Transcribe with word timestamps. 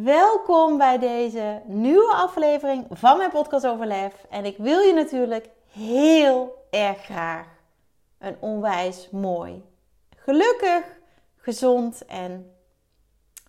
Welkom 0.00 0.78
bij 0.78 0.98
deze 0.98 1.62
nieuwe 1.66 2.12
aflevering 2.12 2.86
van 2.90 3.16
mijn 3.16 3.30
podcast 3.30 3.66
over 3.66 3.86
lef. 3.86 4.26
En 4.30 4.44
ik 4.44 4.56
wil 4.56 4.80
je 4.80 4.92
natuurlijk 4.92 5.48
heel 5.70 6.66
erg 6.70 6.98
graag 6.98 7.46
een 8.18 8.36
onwijs 8.40 9.08
mooi, 9.10 9.64
gelukkig, 10.16 11.00
gezond 11.36 12.04
en 12.04 12.54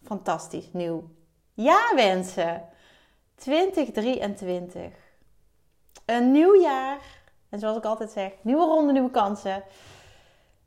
fantastisch 0.04 0.70
nieuw 0.72 1.10
jaar 1.54 1.92
wensen. 1.96 2.70
2023. 3.36 4.94
Een 6.06 6.32
nieuw 6.32 6.62
jaar. 6.62 7.00
En 7.50 7.60
zoals 7.60 7.78
ik 7.78 7.86
altijd 7.86 8.12
zeg, 8.12 8.32
nieuwe 8.42 8.66
ronde, 8.66 8.92
nieuwe 8.92 9.12
kansen. 9.12 9.64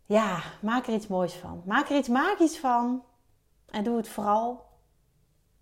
Ja, 0.05 0.43
maak 0.61 0.87
er 0.87 0.95
iets 0.95 1.07
moois 1.07 1.35
van. 1.35 1.63
Maak 1.65 1.89
er 1.89 1.97
iets 1.97 2.09
magisch 2.09 2.59
van. 2.59 3.05
En 3.71 3.85
doe 3.85 3.97
het 3.97 4.09
vooral 4.09 4.65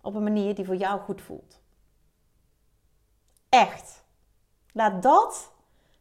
op 0.04 0.14
een 0.14 0.22
manier 0.22 0.54
die 0.54 0.64
voor 0.64 0.76
jou 0.76 1.00
goed 1.00 1.22
voelt. 1.22 1.60
Echt. 3.48 4.04
Laat 4.72 5.02
dat 5.02 5.52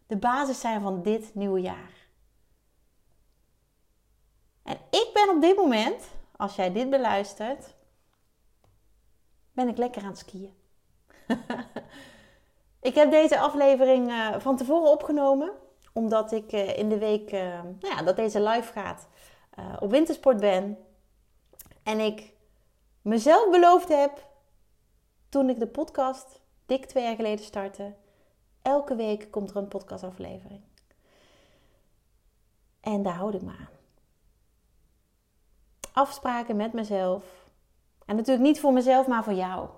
de 0.07 0.17
basis 0.17 0.59
zijn 0.59 0.81
van 0.81 1.01
dit 1.01 1.35
nieuwe 1.35 1.61
jaar. 1.61 2.07
En 4.63 4.77
ik 4.89 5.09
ben 5.13 5.29
op 5.29 5.41
dit 5.41 5.55
moment, 5.55 6.09
als 6.35 6.55
jij 6.55 6.71
dit 6.71 6.89
beluistert, 6.89 7.75
ben 9.51 9.67
ik 9.67 9.77
lekker 9.77 10.01
aan 10.01 10.07
het 10.07 10.17
skiën. 10.17 10.53
ik 12.89 12.95
heb 12.95 13.11
deze 13.11 13.39
aflevering 13.39 14.09
uh, 14.09 14.39
van 14.39 14.57
tevoren 14.57 14.91
opgenomen, 14.91 15.51
omdat 15.93 16.31
ik 16.31 16.53
uh, 16.53 16.77
in 16.77 16.89
de 16.89 16.97
week 16.97 17.31
uh, 17.31 17.61
nou 17.63 17.95
ja, 17.95 18.01
dat 18.03 18.15
deze 18.15 18.41
live 18.41 18.71
gaat 18.71 19.07
op 19.79 19.91
wintersport 19.91 20.39
ben. 20.39 20.77
En 21.83 21.99
ik 21.99 22.32
mezelf 23.03 23.51
beloofd 23.51 23.87
heb, 23.87 24.27
toen 25.29 25.49
ik 25.49 25.59
de 25.59 25.67
podcast 25.67 26.39
dik 26.65 26.85
twee 26.85 27.03
jaar 27.03 27.15
geleden 27.15 27.45
startte, 27.45 27.93
elke 28.61 28.95
week 28.95 29.31
komt 29.31 29.49
er 29.49 29.55
een 29.55 29.67
podcastaflevering. 29.67 30.61
En 32.81 33.03
daar 33.03 33.15
houd 33.15 33.33
ik 33.33 33.41
me 33.41 33.51
aan. 33.51 33.69
Afspraken 35.93 36.55
met 36.55 36.73
mezelf. 36.73 37.23
En 38.05 38.15
natuurlijk 38.15 38.45
niet 38.45 38.59
voor 38.59 38.73
mezelf, 38.73 39.07
maar 39.07 39.23
voor 39.23 39.33
jou 39.33 39.69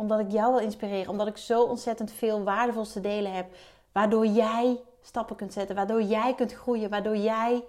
omdat 0.00 0.20
ik 0.20 0.30
jou 0.30 0.52
wil 0.52 0.62
inspireren. 0.62 1.08
Omdat 1.08 1.26
ik 1.26 1.36
zo 1.36 1.62
ontzettend 1.62 2.12
veel 2.12 2.42
waardevols 2.42 2.92
te 2.92 3.00
delen 3.00 3.32
heb. 3.32 3.56
Waardoor 3.92 4.26
jij 4.26 4.80
stappen 5.02 5.36
kunt 5.36 5.52
zetten. 5.52 5.76
Waardoor 5.76 6.02
jij 6.02 6.34
kunt 6.34 6.52
groeien. 6.52 6.90
Waardoor 6.90 7.16
jij 7.16 7.64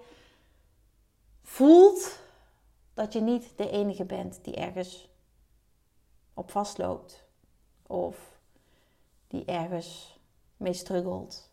voelt 1.42 2.18
dat 2.94 3.12
je 3.12 3.20
niet 3.20 3.52
de 3.56 3.70
enige 3.70 4.04
bent 4.04 4.44
die 4.44 4.54
ergens 4.54 5.08
op 6.34 6.50
vastloopt. 6.50 7.24
Of 7.86 8.38
die 9.26 9.44
ergens 9.44 10.20
mee 10.56 10.72
struggelt. 10.72 11.50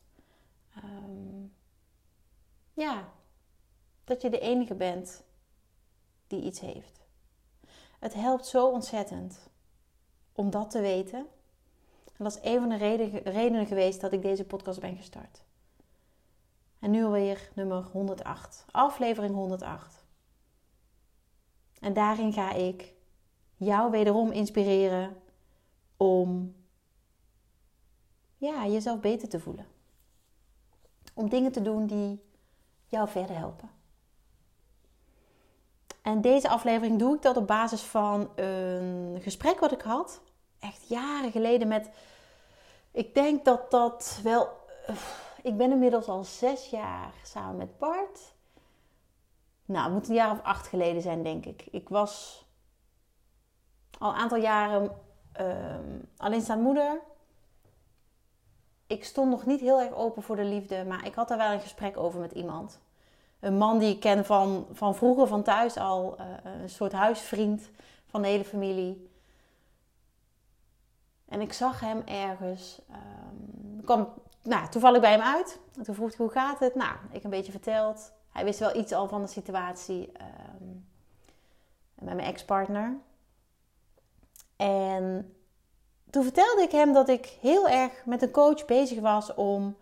Um, 0.84 1.54
ja, 2.74 3.10
dat 4.04 4.22
je 4.22 4.30
de 4.30 4.40
enige 4.40 4.76
bent 4.76 5.24
die 6.28 6.42
iets 6.42 6.60
heeft. 6.60 7.00
Het 8.00 8.14
helpt 8.14 8.46
zo 8.46 8.70
ontzettend 8.70 9.50
om 10.34 10.50
dat 10.50 10.70
te 10.70 10.82
weten. 10.82 11.20
En 12.18 12.26
dat 12.26 12.36
is 12.36 12.52
een 12.52 12.60
van 12.60 12.70
de 12.70 13.22
redenen 13.24 13.66
geweest 13.66 14.02
dat 14.02 14.12
ik 14.12 14.22
deze 14.22 14.46
podcast 14.46 14.80
ben 14.80 14.98
gestart. 14.98 15.44
En 16.80 16.92
nu 16.92 17.04
alweer 17.04 17.50
nummer 17.56 17.84
108, 17.84 18.66
aflevering 18.72 19.34
108. 19.34 19.99
En 21.80 21.94
daarin 21.94 22.34
ga 22.34 22.52
ik 22.52 22.94
jou 23.56 23.92
wederom 23.92 24.32
inspireren 24.32 25.18
om 25.98 26.56
ja, 28.38 28.68
jezelf 28.68 29.00
beter 29.00 29.30
te 29.30 29.40
voelen. 29.40 29.68
Om 31.14 31.30
dingen 31.30 31.52
te 31.52 31.62
doen 31.62 31.86
die 31.86 32.24
jou 32.88 33.08
verder 33.10 33.38
helpen. 33.38 33.70
En 36.02 36.22
deze 36.22 36.50
aflevering 36.50 37.00
doe 37.00 37.16
ik 37.16 37.22
dat 37.22 37.38
op 37.38 37.48
basis 37.48 37.82
van 37.82 38.30
een 38.36 39.22
gesprek 39.22 39.60
wat 39.60 39.72
ik 39.72 39.82
had 39.82 40.22
echt 40.60 40.88
jaren 40.88 41.32
geleden 41.32 41.68
met. 41.68 41.90
Ik 42.92 43.14
denk 43.14 43.46
dat 43.46 43.72
dat 43.72 44.20
wel. 44.24 44.50
Ik 45.42 45.58
ben 45.58 45.72
inmiddels 45.72 46.08
al 46.08 46.24
zes 46.24 46.70
jaar 46.70 47.14
samen 47.24 47.58
met 47.58 47.78
Bart. 47.78 48.34
Nou, 49.70 49.84
het 49.84 49.94
moet 49.94 50.08
een 50.08 50.16
jaar 50.16 50.32
of 50.32 50.44
acht 50.44 50.68
geleden 50.68 51.02
zijn, 51.02 51.24
denk 51.24 51.46
ik. 51.46 51.66
Ik 51.72 51.90
was 51.90 52.46
al 53.98 54.10
een 54.10 54.16
aantal 54.16 54.38
jaren 54.38 54.92
alleenstaande 56.18 56.64
moeder. 56.64 57.00
Ik 58.88 59.04
stond 59.04 59.30
nog 59.30 59.46
niet 59.46 59.60
heel 59.60 59.82
erg 59.82 59.94
open 59.94 60.24
voor 60.24 60.36
de 60.36 60.44
liefde, 60.44 60.86
maar 60.86 61.06
ik 61.06 61.14
had 61.14 61.28
daar 61.28 61.38
wel 61.38 61.52
een 61.52 61.60
gesprek 61.60 61.98
over 61.98 62.20
met 62.20 62.32
iemand. 62.32 62.80
Een 63.40 63.58
man 63.58 63.80
die 63.80 63.94
ik 63.94 64.00
ken 64.00 64.26
van, 64.26 64.68
van 64.72 64.96
vroeger, 64.96 65.28
van 65.28 65.44
thuis 65.44 65.78
al. 65.78 66.16
Uh, 66.20 66.26
een 66.62 66.70
soort 66.70 66.92
huisvriend 66.92 67.70
van 68.06 68.22
de 68.22 68.28
hele 68.28 68.46
familie. 68.46 69.10
En 71.26 71.42
ik 71.42 71.54
zag 71.54 71.80
hem 71.80 72.02
ergens. 72.06 72.82
Um, 72.92 73.84
kwam 73.86 74.14
nou, 74.42 74.70
toevallig 74.70 75.02
bij 75.02 75.12
hem 75.12 75.22
uit. 75.22 75.60
En 75.78 75.84
toen 75.84 75.96
vroeg 75.96 76.10
hij 76.10 76.18
hoe 76.18 76.30
gaat 76.30 76.60
het? 76.60 76.76
Nou, 76.76 76.96
ik 77.12 77.24
een 77.24 77.30
beetje 77.30 77.52
verteld. 77.52 78.12
Hij 78.32 78.44
wist 78.44 78.60
wel 78.60 78.76
iets 78.76 78.92
al 78.92 79.08
van 79.08 79.22
de 79.22 79.28
situatie 79.28 80.12
um, 80.62 80.88
met 81.94 82.16
mijn 82.16 82.28
ex-partner. 82.28 82.98
En 84.56 85.36
toen 86.10 86.24
vertelde 86.24 86.62
ik 86.62 86.72
hem 86.72 86.94
dat 86.94 87.10
ik 87.10 87.26
heel 87.26 87.70
erg 87.70 88.06
met 88.06 88.22
een 88.22 88.32
coach 88.32 88.66
bezig 88.66 89.00
was 89.00 89.34
om 89.34 89.78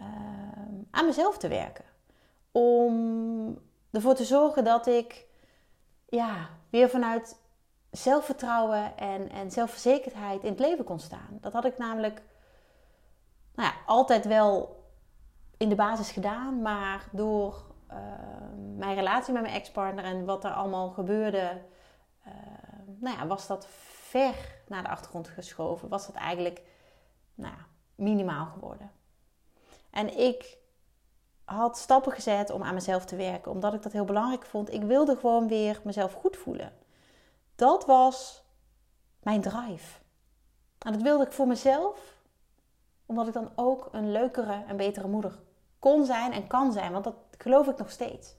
um, 0.00 0.88
aan 0.90 1.06
mezelf 1.06 1.38
te 1.38 1.48
werken. 1.48 1.84
Om 2.52 3.58
ervoor 3.90 4.14
te 4.14 4.24
zorgen 4.24 4.64
dat 4.64 4.86
ik 4.86 5.26
ja, 6.08 6.48
weer 6.70 6.90
vanuit 6.90 7.36
zelfvertrouwen 7.90 8.96
en, 8.96 9.30
en 9.30 9.50
zelfverzekerdheid 9.50 10.42
in 10.42 10.50
het 10.50 10.58
leven 10.58 10.84
kon 10.84 11.00
staan. 11.00 11.38
Dat 11.40 11.52
had 11.52 11.64
ik 11.64 11.78
namelijk 11.78 12.22
nou 13.54 13.68
ja, 13.68 13.74
altijd 13.86 14.26
wel 14.26 14.78
in 15.56 15.68
de 15.68 15.74
basis 15.74 16.10
gedaan, 16.10 16.62
maar 16.62 17.08
door 17.12 17.69
uh, 17.92 17.96
mijn 18.76 18.94
relatie 18.94 19.32
met 19.32 19.42
mijn 19.42 19.54
ex-partner 19.54 20.04
en 20.04 20.24
wat 20.24 20.44
er 20.44 20.52
allemaal 20.52 20.90
gebeurde, 20.90 21.62
uh, 22.26 22.32
nou 22.98 23.16
ja, 23.16 23.26
was 23.26 23.46
dat 23.46 23.66
ver 24.10 24.34
naar 24.68 24.82
de 24.82 24.88
achtergrond 24.88 25.28
geschoven. 25.28 25.88
Was 25.88 26.06
dat 26.06 26.14
eigenlijk 26.16 26.62
nou, 27.34 27.54
minimaal 27.94 28.46
geworden. 28.46 28.90
En 29.90 30.18
ik 30.18 30.58
had 31.44 31.78
stappen 31.78 32.12
gezet 32.12 32.50
om 32.50 32.62
aan 32.62 32.74
mezelf 32.74 33.04
te 33.04 33.16
werken, 33.16 33.50
omdat 33.50 33.74
ik 33.74 33.82
dat 33.82 33.92
heel 33.92 34.04
belangrijk 34.04 34.44
vond. 34.44 34.72
Ik 34.72 34.82
wilde 34.82 35.16
gewoon 35.16 35.48
weer 35.48 35.80
mezelf 35.84 36.12
goed 36.12 36.36
voelen. 36.36 36.72
Dat 37.54 37.86
was 37.86 38.44
mijn 39.22 39.40
drive. 39.40 40.00
En 40.78 40.92
dat 40.92 41.02
wilde 41.02 41.24
ik 41.24 41.32
voor 41.32 41.46
mezelf, 41.46 42.16
omdat 43.06 43.26
ik 43.26 43.32
dan 43.32 43.52
ook 43.54 43.88
een 43.92 44.12
leukere 44.12 44.64
en 44.66 44.76
betere 44.76 45.08
moeder 45.08 45.38
kon 45.80 46.04
zijn 46.04 46.32
en 46.32 46.46
kan 46.46 46.72
zijn, 46.72 46.92
want 46.92 47.04
dat 47.04 47.14
geloof 47.38 47.68
ik 47.68 47.78
nog 47.78 47.90
steeds. 47.90 48.34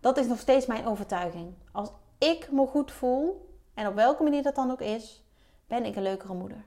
Dat 0.00 0.16
is 0.16 0.26
nog 0.26 0.38
steeds 0.38 0.66
mijn 0.66 0.86
overtuiging. 0.86 1.54
Als 1.72 1.90
ik 2.18 2.50
me 2.50 2.66
goed 2.66 2.92
voel, 2.92 3.50
en 3.74 3.86
op 3.86 3.94
welke 3.94 4.22
manier 4.22 4.42
dat 4.42 4.54
dan 4.54 4.70
ook 4.70 4.80
is, 4.80 5.24
ben 5.66 5.84
ik 5.84 5.96
een 5.96 6.02
leukere 6.02 6.34
moeder. 6.34 6.64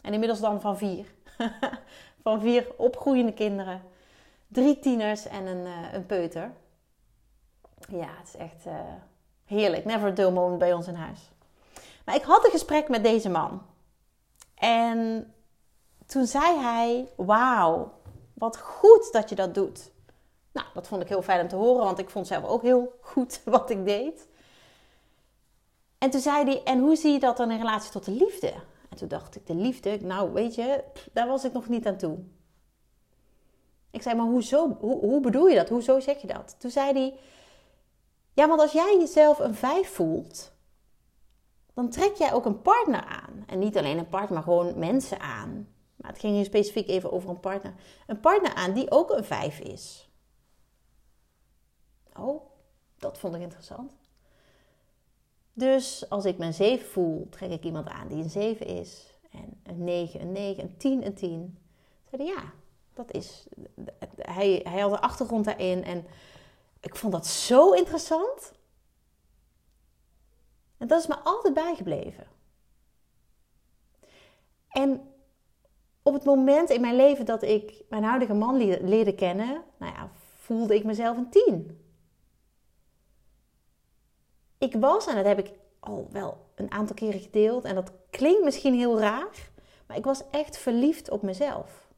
En 0.00 0.12
inmiddels 0.12 0.40
dan 0.40 0.60
van 0.60 0.78
vier. 0.78 1.14
van 2.22 2.40
vier 2.40 2.74
opgroeiende 2.76 3.32
kinderen. 3.32 3.82
Drie 4.48 4.78
tieners 4.78 5.26
en 5.26 5.46
een, 5.46 5.66
uh, 5.66 5.92
een 5.92 6.06
peuter. 6.06 6.52
Ja, 7.88 8.08
het 8.18 8.28
is 8.28 8.36
echt. 8.36 8.66
Uh, 8.66 8.80
Heerlijk, 9.46 9.84
never 9.84 10.08
a 10.08 10.14
dull 10.14 10.30
moment 10.30 10.58
bij 10.58 10.72
ons 10.72 10.86
in 10.86 10.94
huis. 10.94 11.30
Maar 12.04 12.14
ik 12.14 12.22
had 12.22 12.44
een 12.44 12.50
gesprek 12.50 12.88
met 12.88 13.02
deze 13.02 13.28
man. 13.28 13.62
En 14.54 15.32
toen 16.06 16.26
zei 16.26 16.58
hij: 16.58 17.08
Wauw, 17.16 17.92
wat 18.34 18.58
goed 18.58 19.12
dat 19.12 19.28
je 19.28 19.34
dat 19.34 19.54
doet. 19.54 19.90
Nou, 20.52 20.66
dat 20.74 20.86
vond 20.86 21.02
ik 21.02 21.08
heel 21.08 21.22
fijn 21.22 21.40
om 21.40 21.48
te 21.48 21.56
horen, 21.56 21.84
want 21.84 21.98
ik 21.98 22.10
vond 22.10 22.26
zelf 22.26 22.44
ook 22.44 22.62
heel 22.62 22.92
goed 23.00 23.40
wat 23.44 23.70
ik 23.70 23.84
deed. 23.84 24.28
En 25.98 26.10
toen 26.10 26.20
zei 26.20 26.44
hij, 26.44 26.62
en 26.62 26.80
hoe 26.80 26.96
zie 26.96 27.12
je 27.12 27.18
dat 27.18 27.36
dan 27.36 27.50
in 27.50 27.58
relatie 27.58 27.90
tot 27.90 28.04
de 28.04 28.10
liefde? 28.10 28.52
En 28.88 28.96
toen 28.96 29.08
dacht 29.08 29.36
ik, 29.36 29.46
de 29.46 29.54
liefde, 29.54 29.98
nou 30.00 30.32
weet 30.32 30.54
je, 30.54 30.84
daar 31.12 31.26
was 31.26 31.44
ik 31.44 31.52
nog 31.52 31.68
niet 31.68 31.86
aan 31.86 31.96
toe. 31.96 32.18
Ik 33.90 34.02
zei, 34.02 34.16
maar 34.16 34.26
hoezo, 34.26 34.76
hoe, 34.80 34.98
hoe 34.98 35.20
bedoel 35.20 35.46
je 35.46 35.56
dat? 35.56 35.68
Hoezo 35.68 36.00
zeg 36.00 36.20
je 36.20 36.26
dat? 36.26 36.56
Toen 36.58 36.70
zei 36.70 36.92
hij, 36.92 37.18
ja, 38.32 38.48
want 38.48 38.60
als 38.60 38.72
jij 38.72 38.96
jezelf 38.98 39.38
een 39.38 39.54
vijf 39.54 39.94
voelt, 39.94 40.52
dan 41.74 41.90
trek 41.90 42.14
jij 42.14 42.32
ook 42.32 42.44
een 42.44 42.62
partner 42.62 43.04
aan. 43.04 43.44
En 43.46 43.58
niet 43.58 43.76
alleen 43.76 43.98
een 43.98 44.08
partner, 44.08 44.32
maar 44.32 44.42
gewoon 44.42 44.78
mensen 44.78 45.20
aan. 45.20 45.68
Maar 45.96 46.10
het 46.10 46.20
ging 46.20 46.34
hier 46.34 46.44
specifiek 46.44 46.88
even 46.88 47.12
over 47.12 47.30
een 47.30 47.40
partner. 47.40 47.74
Een 48.06 48.20
partner 48.20 48.54
aan 48.54 48.72
die 48.72 48.90
ook 48.90 49.10
een 49.10 49.24
vijf 49.24 49.58
is. 49.58 50.10
Oh, 52.16 52.50
dat 52.98 53.18
vond 53.18 53.34
ik 53.34 53.40
interessant. 53.40 53.96
Dus 55.52 56.08
als 56.08 56.24
ik 56.24 56.38
mijn 56.38 56.54
7 56.54 56.86
voel, 56.86 57.28
trek 57.28 57.50
ik 57.50 57.64
iemand 57.64 57.88
aan 57.88 58.08
die 58.08 58.22
een 58.22 58.30
7 58.30 58.66
is. 58.66 59.18
En 59.30 59.60
een 59.62 59.84
9, 59.84 60.20
een 60.20 60.32
9, 60.32 60.62
een 60.62 60.76
10, 60.76 61.06
een 61.06 61.14
10. 61.14 61.58
Zeiden 62.10 62.34
ja, 62.36 62.52
dat 62.94 63.12
is. 63.12 63.46
Hij, 64.16 64.60
hij 64.64 64.80
had 64.80 64.90
de 64.90 65.00
achtergrond 65.00 65.44
daarin. 65.44 65.84
En 65.84 66.06
ik 66.80 66.96
vond 66.96 67.12
dat 67.12 67.26
zo 67.26 67.72
interessant. 67.72 68.52
En 70.76 70.86
dat 70.86 71.00
is 71.00 71.06
me 71.06 71.18
altijd 71.18 71.54
bijgebleven. 71.54 72.26
En 74.68 75.14
op 76.06 76.14
het 76.14 76.24
moment 76.24 76.70
in 76.70 76.80
mijn 76.80 76.96
leven 76.96 77.24
dat 77.24 77.42
ik 77.42 77.84
mijn 77.88 78.04
huidige 78.04 78.34
man 78.34 78.56
leerde 78.84 79.14
kennen, 79.14 79.62
nou 79.76 79.92
ja, 79.92 80.10
voelde 80.36 80.74
ik 80.74 80.84
mezelf 80.84 81.16
een 81.16 81.30
10 81.30 81.84
ik 84.58 84.74
was, 84.74 85.06
en 85.06 85.14
dat 85.14 85.24
heb 85.24 85.38
ik 85.38 85.52
al 85.80 86.08
wel 86.10 86.46
een 86.54 86.70
aantal 86.70 86.94
keren 86.94 87.20
gedeeld, 87.20 87.64
en 87.64 87.74
dat 87.74 87.92
klinkt 88.10 88.44
misschien 88.44 88.74
heel 88.74 88.98
raar, 88.98 89.50
maar 89.86 89.96
ik 89.96 90.04
was 90.04 90.22
echt 90.30 90.58
verliefd 90.58 91.10
op 91.10 91.22
mezelf. 91.22 91.88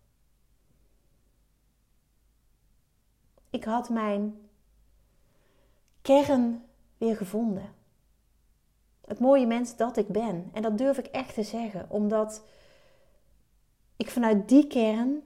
Ik 3.51 3.65
had 3.65 3.89
mijn 3.89 4.49
kern 6.03 6.65
weer 6.99 7.17
gevonden. 7.17 7.75
Het 9.05 9.19
mooie 9.19 9.47
mens 9.47 9.77
dat 9.77 9.97
ik 9.97 10.09
ben. 10.09 10.51
En 10.53 10.63
dat 10.63 10.79
durf 10.79 10.99
ik 10.99 11.07
echt 11.07 11.35
te 11.35 11.43
zeggen, 11.43 11.87
omdat 11.91 12.43
ik 13.99 14.11
vanuit 14.11 14.49
die 14.49 14.67
kern 14.67 15.23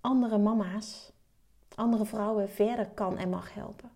andere 0.00 0.38
mama's, 0.38 1.12
andere 1.74 2.04
vrouwen 2.04 2.48
verder 2.48 2.88
kan 2.90 3.18
en 3.18 3.28
mag 3.28 3.54
helpen. 3.54 3.90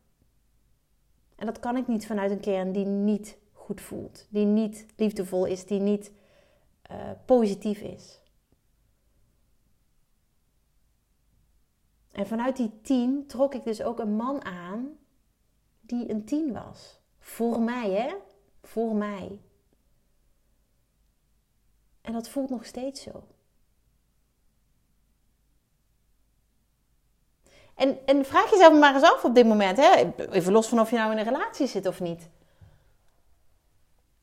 En 1.37 1.47
dat 1.47 1.59
kan 1.59 1.77
ik 1.77 1.87
niet 1.87 2.07
vanuit 2.07 2.31
een 2.31 2.41
kern 2.41 2.73
die 2.73 2.87
niet 2.87 3.39
goed 3.53 3.81
voelt, 3.81 4.27
die 4.31 4.45
niet 4.45 4.87
liefdevol 4.97 5.45
is, 5.45 5.67
die 5.67 5.81
niet 5.81 6.13
uh, 6.91 7.11
positief 7.25 7.81
is. 7.81 8.21
En 12.13 12.27
vanuit 12.27 12.57
die 12.57 12.81
tien 12.83 13.27
trok 13.27 13.55
ik 13.55 13.65
dus 13.65 13.83
ook 13.83 13.99
een 13.99 14.17
man 14.17 14.45
aan 14.45 14.99
die 15.81 16.11
een 16.11 16.25
tien 16.25 16.53
was. 16.53 17.01
Voor 17.19 17.61
mij, 17.61 17.91
hè? 17.91 18.15
Voor 18.63 18.97
mij. 18.97 19.41
En 22.03 22.13
dat 22.13 22.29
voelt 22.29 22.51
nog 22.51 22.65
steeds 22.65 23.03
zo. 23.03 23.27
En, 27.75 28.07
en 28.07 28.25
vraag 28.25 28.51
jezelf 28.51 28.79
maar 28.79 28.95
eens 28.95 29.05
af 29.05 29.25
op 29.25 29.35
dit 29.35 29.47
moment. 29.47 29.77
Hè? 29.77 30.13
Even 30.31 30.53
los 30.53 30.69
van 30.69 30.81
of 30.81 30.91
je 30.91 30.97
nou 30.97 31.13
in 31.13 31.19
een 31.19 31.25
relatie 31.25 31.67
zit 31.67 31.87
of 31.87 32.01
niet. 32.01 32.29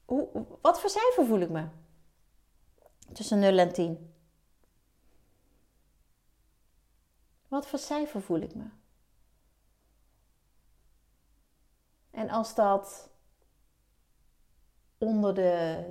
Hoe, 0.05 0.45
wat 0.61 0.79
voor 0.79 0.89
cijfer 0.89 1.25
voel 1.25 1.39
ik 1.39 1.49
me? 1.49 1.67
Tussen 3.13 3.39
0 3.39 3.57
en 3.57 3.73
10. 3.73 4.13
Wat 7.47 7.67
voor 7.67 7.79
cijfer 7.79 8.21
voel 8.21 8.39
ik 8.39 8.55
me? 8.55 8.65
En 12.11 12.29
als 12.29 12.55
dat 12.55 13.09
onder 14.97 15.35
de 15.35 15.83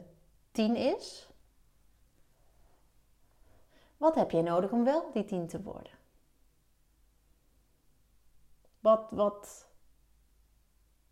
10 0.53 0.77
is, 0.77 1.28
wat 3.99 4.15
heb 4.15 4.31
je 4.31 4.43
nodig 4.43 4.71
om 4.71 4.85
wel 4.85 5.11
die 5.13 5.25
10 5.25 5.47
te 5.47 5.63
worden? 5.63 5.93
Wat, 8.81 9.07
wat, 9.11 9.67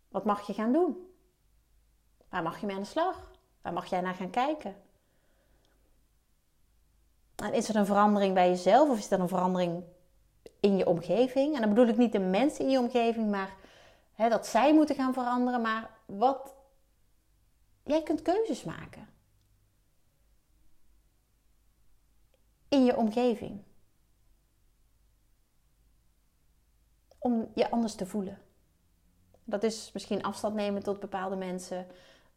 wat 0.07 0.25
mag 0.25 0.47
je 0.47 0.53
gaan 0.53 0.71
doen? 0.71 1.11
Waar 2.29 2.43
mag 2.43 2.59
je 2.59 2.65
mee 2.65 2.75
aan 2.75 2.81
de 2.81 2.87
slag? 2.87 3.31
Waar 3.61 3.73
mag 3.73 3.85
jij 3.85 4.01
naar 4.01 4.13
gaan 4.13 4.29
kijken? 4.29 4.75
En 7.35 7.53
is 7.53 7.69
er 7.69 7.75
een 7.75 7.85
verandering 7.85 8.33
bij 8.33 8.49
jezelf 8.49 8.89
of 8.89 8.97
is 8.97 9.11
er 9.11 9.19
een 9.19 9.27
verandering 9.27 9.83
in 10.59 10.77
je 10.77 10.87
omgeving? 10.87 11.53
En 11.55 11.59
dan 11.61 11.69
bedoel 11.69 11.87
ik 11.87 11.97
niet 11.97 12.11
de 12.11 12.19
mensen 12.19 12.65
in 12.65 12.71
je 12.71 12.79
omgeving, 12.79 13.29
maar 13.29 13.55
hè, 14.13 14.29
dat 14.29 14.47
zij 14.47 14.73
moeten 14.73 14.95
gaan 14.95 15.13
veranderen. 15.13 15.61
Maar 15.61 15.89
wat. 16.05 16.53
Jij 17.83 18.03
kunt 18.03 18.21
keuzes 18.21 18.63
maken. 18.63 19.16
In 22.69 22.85
je 22.85 22.97
omgeving. 22.97 23.65
om 27.27 27.51
je 27.53 27.71
anders 27.71 27.95
te 27.95 28.05
voelen. 28.05 28.39
Dat 29.43 29.63
is 29.63 29.89
misschien 29.93 30.23
afstand 30.23 30.55
nemen 30.55 30.83
tot 30.83 30.99
bepaalde 30.99 31.35
mensen. 31.35 31.87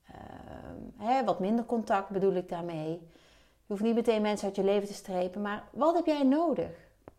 Ehm, 0.06 1.06
hè, 1.09 1.25
wat 1.25 1.41
minder 1.41 1.65
contact 1.65 2.11
bedoel 2.11 2.35
ik 2.35 2.49
daarmee. 2.49 2.91
Je 2.91 3.77
hoeft 3.77 3.82
niet 3.82 3.94
meteen 3.94 4.23
mensen 4.23 4.47
uit 4.47 4.56
je 4.56 4.65
leven 4.65 4.88
te 4.88 4.94
strepen. 4.94 5.43
Maar 5.43 5.65
wat 5.73 5.94
heb 5.94 6.06
jij 6.06 6.23
nodig? 6.23 6.71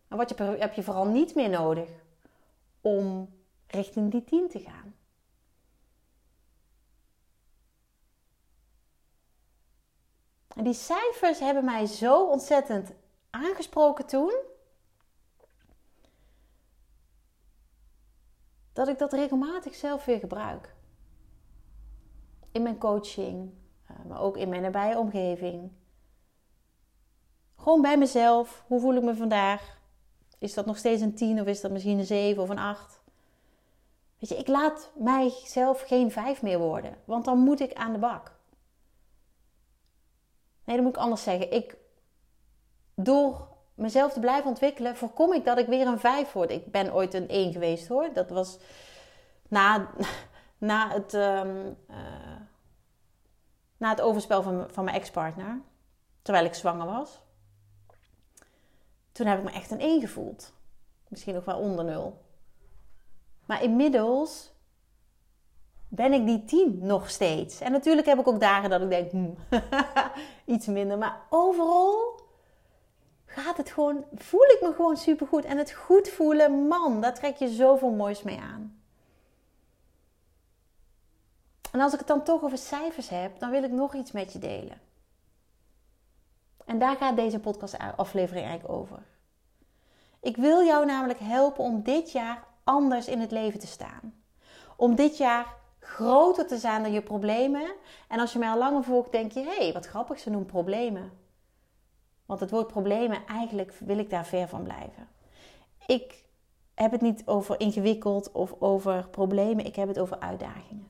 En 0.08 0.16
wat 0.16 0.38
heb 0.38 0.72
je 0.72 0.82
vooral 0.82 1.06
niet 1.06 1.34
meer 1.34 1.48
nodig 1.48 1.88
om 2.80 3.34
richting 3.66 4.10
die 4.10 4.24
tien 4.24 4.48
te 4.48 4.58
gaan? 4.58 4.94
En 10.56 10.64
die 10.64 10.74
cijfers 10.74 11.38
hebben 11.38 11.64
mij 11.64 11.86
zo 11.86 12.26
ontzettend 12.26 12.92
aangesproken 13.32 14.06
toen. 14.06 14.50
dat 18.72 18.88
ik 18.88 18.98
dat 18.98 19.12
regelmatig 19.12 19.74
zelf 19.74 20.04
weer 20.04 20.18
gebruik. 20.18 20.74
In 22.52 22.62
mijn 22.62 22.78
coaching, 22.78 23.52
eh, 23.86 23.96
maar 24.08 24.20
ook 24.20 24.36
in 24.36 24.48
mijn 24.48 24.62
nabije 24.62 24.98
omgeving. 24.98 25.72
Gewoon 27.56 27.82
bij 27.82 27.98
mezelf. 27.98 28.64
Hoe 28.66 28.80
voel 28.80 28.94
ik 28.94 29.02
me 29.02 29.14
vandaag? 29.14 29.80
Is 30.38 30.54
dat 30.54 30.66
nog 30.66 30.76
steeds 30.76 31.02
een 31.02 31.14
10 31.14 31.40
of 31.40 31.46
is 31.46 31.60
dat 31.60 31.70
misschien 31.70 31.98
een 31.98 32.04
7 32.04 32.42
of 32.42 32.48
een 32.48 32.58
8? 32.58 33.00
Weet 34.18 34.30
je, 34.30 34.36
ik 34.36 34.48
laat 34.48 34.90
mijzelf 34.94 35.80
geen 35.80 36.10
5 36.10 36.42
meer 36.42 36.58
worden, 36.58 36.96
want 37.04 37.24
dan 37.24 37.38
moet 37.38 37.60
ik 37.60 37.72
aan 37.72 37.92
de 37.92 37.98
bak. 37.98 38.40
Nee, 40.64 40.76
dan 40.76 40.84
moet 40.84 40.96
ik 40.96 41.02
anders 41.02 41.22
zeggen. 41.22 41.52
Ik, 41.52 41.76
door 42.94 43.48
mezelf 43.74 44.12
te 44.12 44.20
blijven 44.20 44.48
ontwikkelen, 44.48 44.96
voorkom 44.96 45.32
ik 45.32 45.44
dat 45.44 45.58
ik 45.58 45.66
weer 45.66 45.86
een 45.86 46.00
5 46.00 46.32
word. 46.32 46.50
Ik 46.50 46.70
ben 46.70 46.94
ooit 46.94 47.14
een 47.14 47.28
1 47.28 47.52
geweest 47.52 47.88
hoor. 47.88 48.12
Dat 48.12 48.30
was 48.30 48.58
na, 49.48 49.88
na, 50.58 50.90
het, 50.90 51.12
um, 51.12 51.76
uh, 51.90 51.96
na 53.76 53.88
het 53.88 54.00
overspel 54.00 54.42
van, 54.42 54.66
van 54.70 54.84
mijn 54.84 54.96
ex-partner. 54.96 55.60
Terwijl 56.22 56.44
ik 56.44 56.54
zwanger 56.54 56.86
was. 56.86 57.20
Toen 59.12 59.26
heb 59.26 59.38
ik 59.38 59.44
me 59.44 59.50
echt 59.50 59.70
een 59.70 59.80
1 59.80 60.00
gevoeld. 60.00 60.52
Misschien 61.08 61.34
nog 61.34 61.44
wel 61.44 61.58
onder 61.58 61.84
0. 61.84 62.20
Maar 63.44 63.62
inmiddels 63.62 64.52
ben 65.88 66.12
ik 66.12 66.26
die 66.26 66.44
10 66.44 66.78
nog 66.82 67.10
steeds. 67.10 67.60
En 67.60 67.72
natuurlijk 67.72 68.06
heb 68.06 68.18
ik 68.18 68.28
ook 68.28 68.40
dagen 68.40 68.70
dat 68.70 68.80
ik 68.80 68.88
denk, 68.88 69.10
hmm, 69.10 69.36
iets 70.54 70.66
minder. 70.66 70.98
Maar 70.98 71.20
overal 71.30 72.11
gaat 73.32 73.56
het 73.56 73.70
gewoon, 73.70 74.04
voel 74.14 74.44
ik 74.44 74.58
me 74.62 74.72
gewoon 74.72 74.96
supergoed. 74.96 75.44
En 75.44 75.58
het 75.58 75.72
goed 75.72 76.08
voelen, 76.08 76.66
man, 76.68 77.00
daar 77.00 77.14
trek 77.14 77.36
je 77.36 77.48
zoveel 77.48 77.90
moois 77.90 78.22
mee 78.22 78.40
aan. 78.40 78.80
En 81.72 81.80
als 81.80 81.92
ik 81.92 81.98
het 81.98 82.08
dan 82.08 82.24
toch 82.24 82.42
over 82.42 82.58
cijfers 82.58 83.08
heb, 83.08 83.38
dan 83.38 83.50
wil 83.50 83.62
ik 83.62 83.70
nog 83.70 83.94
iets 83.94 84.12
met 84.12 84.32
je 84.32 84.38
delen. 84.38 84.80
En 86.64 86.78
daar 86.78 86.96
gaat 86.96 87.16
deze 87.16 87.38
podcast-aflevering 87.38 88.46
eigenlijk 88.46 88.78
over. 88.78 89.02
Ik 90.20 90.36
wil 90.36 90.64
jou 90.64 90.86
namelijk 90.86 91.18
helpen 91.18 91.64
om 91.64 91.82
dit 91.82 92.12
jaar 92.12 92.44
anders 92.64 93.06
in 93.06 93.20
het 93.20 93.30
leven 93.30 93.60
te 93.60 93.66
staan. 93.66 94.22
Om 94.76 94.94
dit 94.94 95.16
jaar 95.16 95.46
groter 95.78 96.46
te 96.46 96.58
zijn 96.58 96.82
dan 96.82 96.92
je 96.92 97.02
problemen. 97.02 97.72
En 98.08 98.20
als 98.20 98.32
je 98.32 98.38
mij 98.38 98.48
al 98.48 98.58
langer 98.58 98.84
volgt, 98.84 99.12
denk 99.12 99.32
je: 99.32 99.40
hé, 99.40 99.56
hey, 99.56 99.72
wat 99.72 99.86
grappig, 99.86 100.18
ze 100.18 100.30
noemen 100.30 100.48
problemen. 100.48 101.21
Want 102.32 102.44
het 102.44 102.52
woord 102.52 102.66
problemen, 102.66 103.26
eigenlijk 103.26 103.74
wil 103.78 103.98
ik 103.98 104.10
daar 104.10 104.26
ver 104.26 104.48
van 104.48 104.62
blijven. 104.62 105.08
Ik 105.86 106.24
heb 106.74 106.90
het 106.90 107.00
niet 107.00 107.22
over 107.26 107.60
ingewikkeld 107.60 108.32
of 108.32 108.54
over 108.58 109.08
problemen, 109.10 109.64
ik 109.64 109.76
heb 109.76 109.88
het 109.88 109.98
over 109.98 110.20
uitdagingen. 110.20 110.88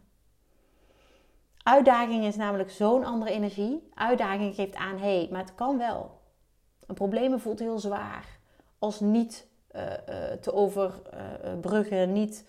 Uitdaging 1.63 2.25
is 2.25 2.37
namelijk 2.37 2.71
zo'n 2.71 3.05
andere 3.05 3.31
energie. 3.31 3.89
Uitdaging 3.95 4.55
geeft 4.55 4.75
aan, 4.75 4.99
hé, 4.99 5.19
hey, 5.19 5.29
maar 5.31 5.41
het 5.41 5.55
kan 5.55 5.79
wel. 5.79 6.21
Een 6.87 6.95
probleem 6.95 7.41
voelt 7.41 7.59
heel 7.59 7.79
zwaar. 7.79 8.39
Als 8.79 9.01
niet 9.01 9.47
uh, 9.75 9.83
uh, 9.83 10.33
te 10.41 10.53
overbruggen, 10.53 12.13
niet 12.13 12.45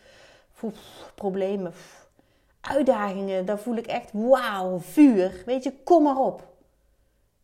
problemen. 1.15 1.73
Uitdagingen, 2.61 3.45
daar 3.45 3.59
voel 3.59 3.75
ik 3.75 3.87
echt 3.87 4.11
wauw, 4.13 4.79
vuur. 4.79 5.43
Weet 5.45 5.63
je, 5.63 5.83
kom 5.83 6.03
maar 6.03 6.17
op. 6.17 6.51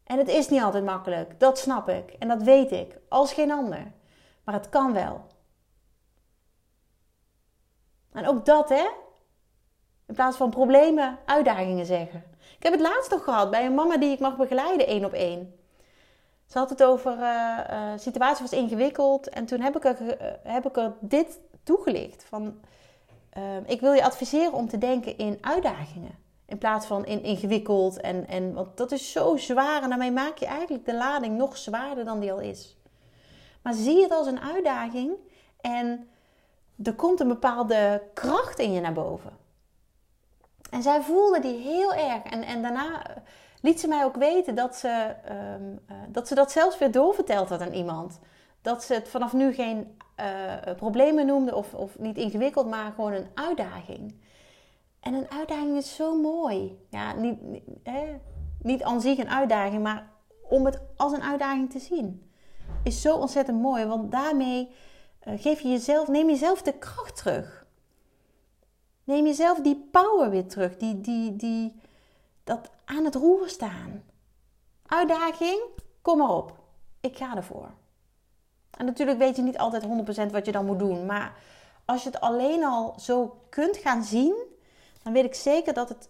En 0.09 0.17
het 0.17 0.27
is 0.27 0.49
niet 0.49 0.61
altijd 0.61 0.83
makkelijk, 0.83 1.39
dat 1.39 1.59
snap 1.59 1.89
ik. 1.89 2.15
En 2.19 2.27
dat 2.27 2.41
weet 2.41 2.71
ik, 2.71 2.97
als 3.09 3.33
geen 3.33 3.51
ander. 3.51 3.91
Maar 4.43 4.53
het 4.53 4.69
kan 4.69 4.93
wel. 4.93 5.25
En 8.11 8.27
ook 8.27 8.45
dat, 8.45 8.69
hè? 8.69 8.87
In 10.05 10.13
plaats 10.13 10.37
van 10.37 10.49
problemen, 10.49 11.17
uitdagingen 11.25 11.85
zeggen. 11.85 12.23
Ik 12.57 12.63
heb 12.63 12.71
het 12.71 12.81
laatst 12.81 13.11
nog 13.11 13.23
gehad 13.23 13.51
bij 13.51 13.65
een 13.65 13.73
mama 13.73 13.97
die 13.97 14.11
ik 14.11 14.19
mag 14.19 14.37
begeleiden, 14.37 14.87
één 14.87 15.05
op 15.05 15.13
één. 15.13 15.59
Ze 16.45 16.57
had 16.57 16.69
het 16.69 16.83
over, 16.83 17.17
uh, 17.17 17.57
uh, 17.71 17.91
situatie 17.95 18.41
was 18.41 18.59
ingewikkeld. 18.59 19.29
En 19.29 19.45
toen 19.45 19.61
heb 19.61 19.75
ik 19.75 19.85
er, 19.85 20.01
uh, 20.01 20.31
heb 20.43 20.65
ik 20.65 20.77
er 20.77 20.93
dit 20.99 21.39
toegelicht. 21.63 22.23
Van, 22.23 22.59
ik 23.65 23.81
wil 23.81 23.93
je 23.93 24.03
adviseren 24.03 24.53
om 24.53 24.67
te 24.67 24.77
denken 24.77 25.17
in 25.17 25.37
uitdagingen. 25.41 26.28
In 26.49 26.57
plaats 26.57 26.85
van 26.85 27.05
in 27.05 27.23
ingewikkeld. 27.23 28.01
En, 28.01 28.27
en, 28.27 28.53
want 28.53 28.77
dat 28.77 28.91
is 28.91 29.11
zo 29.11 29.37
zwaar. 29.37 29.83
En 29.83 29.89
daarmee 29.89 30.11
maak 30.11 30.37
je 30.37 30.45
eigenlijk 30.45 30.85
de 30.85 30.95
lading 30.95 31.37
nog 31.37 31.57
zwaarder 31.57 32.05
dan 32.05 32.19
die 32.19 32.31
al 32.31 32.39
is. 32.39 32.77
Maar 33.61 33.73
zie 33.73 34.01
het 34.01 34.11
als 34.11 34.27
een 34.27 34.39
uitdaging. 34.39 35.11
En 35.61 36.09
er 36.83 36.93
komt 36.93 37.19
een 37.19 37.27
bepaalde 37.27 38.01
kracht 38.13 38.59
in 38.59 38.71
je 38.71 38.81
naar 38.81 38.93
boven. 38.93 39.37
En 40.69 40.81
zij 40.81 41.01
voelde 41.01 41.39
die 41.39 41.57
heel 41.57 41.93
erg. 41.93 42.23
En, 42.23 42.43
en 42.43 42.61
daarna 42.61 43.01
liet 43.61 43.79
ze 43.79 43.87
mij 43.87 44.03
ook 44.03 44.15
weten 44.15 44.55
dat 44.55 44.75
ze, 44.75 45.15
ehm, 45.25 45.77
eh, 45.87 45.95
dat 46.07 46.27
ze 46.27 46.35
dat 46.35 46.51
zelfs 46.51 46.77
weer 46.77 46.91
doorverteld 46.91 47.49
had 47.49 47.61
aan 47.61 47.73
iemand. 47.73 48.19
Dat 48.61 48.83
ze 48.83 48.93
het 48.93 49.09
vanaf 49.09 49.33
nu 49.33 49.53
geen 49.53 49.97
uh, 50.19 50.75
problemen 50.75 51.25
noemde 51.25 51.55
of, 51.55 51.73
of 51.73 51.99
niet 51.99 52.17
ingewikkeld, 52.17 52.67
maar 52.67 52.91
gewoon 52.91 53.13
een 53.13 53.27
uitdaging. 53.33 54.15
En 54.99 55.13
een 55.13 55.31
uitdaging 55.31 55.77
is 55.77 55.95
zo 55.95 56.21
mooi. 56.21 56.85
Ja, 56.89 57.13
niet, 57.13 57.37
niet, 58.61 58.83
aan 58.83 59.01
zich 59.01 59.17
een 59.17 59.29
uitdaging, 59.29 59.83
maar 59.83 60.09
om 60.41 60.65
het 60.65 60.81
als 60.95 61.11
een 61.11 61.23
uitdaging 61.23 61.71
te 61.71 61.79
zien. 61.79 62.31
Is 62.83 63.01
zo 63.01 63.15
ontzettend 63.15 63.61
mooi, 63.61 63.85
want 63.85 64.11
daarmee 64.11 64.69
uh, 65.27 65.33
geef 65.41 65.59
je 65.59 65.69
jezelf, 65.69 66.07
neem 66.07 66.29
jezelf 66.29 66.61
de 66.61 66.73
kracht 66.73 67.15
terug. 67.15 67.65
Neem 69.03 69.25
jezelf 69.25 69.61
die 69.61 69.87
power 69.91 70.29
weer 70.29 70.47
terug, 70.47 70.77
die, 70.77 71.01
die, 71.01 71.35
die, 71.35 71.81
dat 72.43 72.69
aan 72.85 73.05
het 73.05 73.15
roer 73.15 73.49
staan. 73.49 74.03
Uitdaging, 74.85 75.61
kom 76.01 76.17
maar 76.17 76.35
op. 76.35 76.57
Ik 76.99 77.17
ga 77.17 77.35
ervoor. 77.35 77.71
En 78.71 78.85
natuurlijk 78.85 79.17
weet 79.17 79.35
je 79.35 79.41
niet 79.41 79.57
altijd 79.57 79.83
100% 80.29 80.31
wat 80.31 80.45
je 80.45 80.51
dan 80.51 80.65
moet 80.65 80.79
doen. 80.79 81.05
Maar 81.05 81.37
als 81.85 82.03
je 82.03 82.09
het 82.09 82.19
alleen 82.19 82.63
al 82.63 82.93
zo 82.99 83.39
kunt 83.49 83.77
gaan 83.77 84.03
zien, 84.03 84.35
dan 85.13 85.21
weet 85.21 85.31
ik 85.31 85.39
zeker 85.39 85.73
dat, 85.73 85.89
het, 85.89 86.09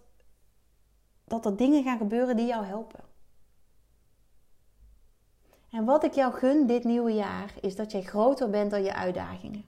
dat 1.24 1.44
er 1.44 1.56
dingen 1.56 1.82
gaan 1.82 1.98
gebeuren 1.98 2.36
die 2.36 2.46
jou 2.46 2.64
helpen. 2.64 3.00
En 5.70 5.84
wat 5.84 6.04
ik 6.04 6.14
jou 6.14 6.32
gun 6.32 6.66
dit 6.66 6.84
nieuwe 6.84 7.12
jaar, 7.12 7.54
is 7.60 7.76
dat 7.76 7.90
jij 7.90 8.02
groter 8.02 8.50
bent 8.50 8.70
dan 8.70 8.82
je 8.82 8.94
uitdagingen. 8.94 9.64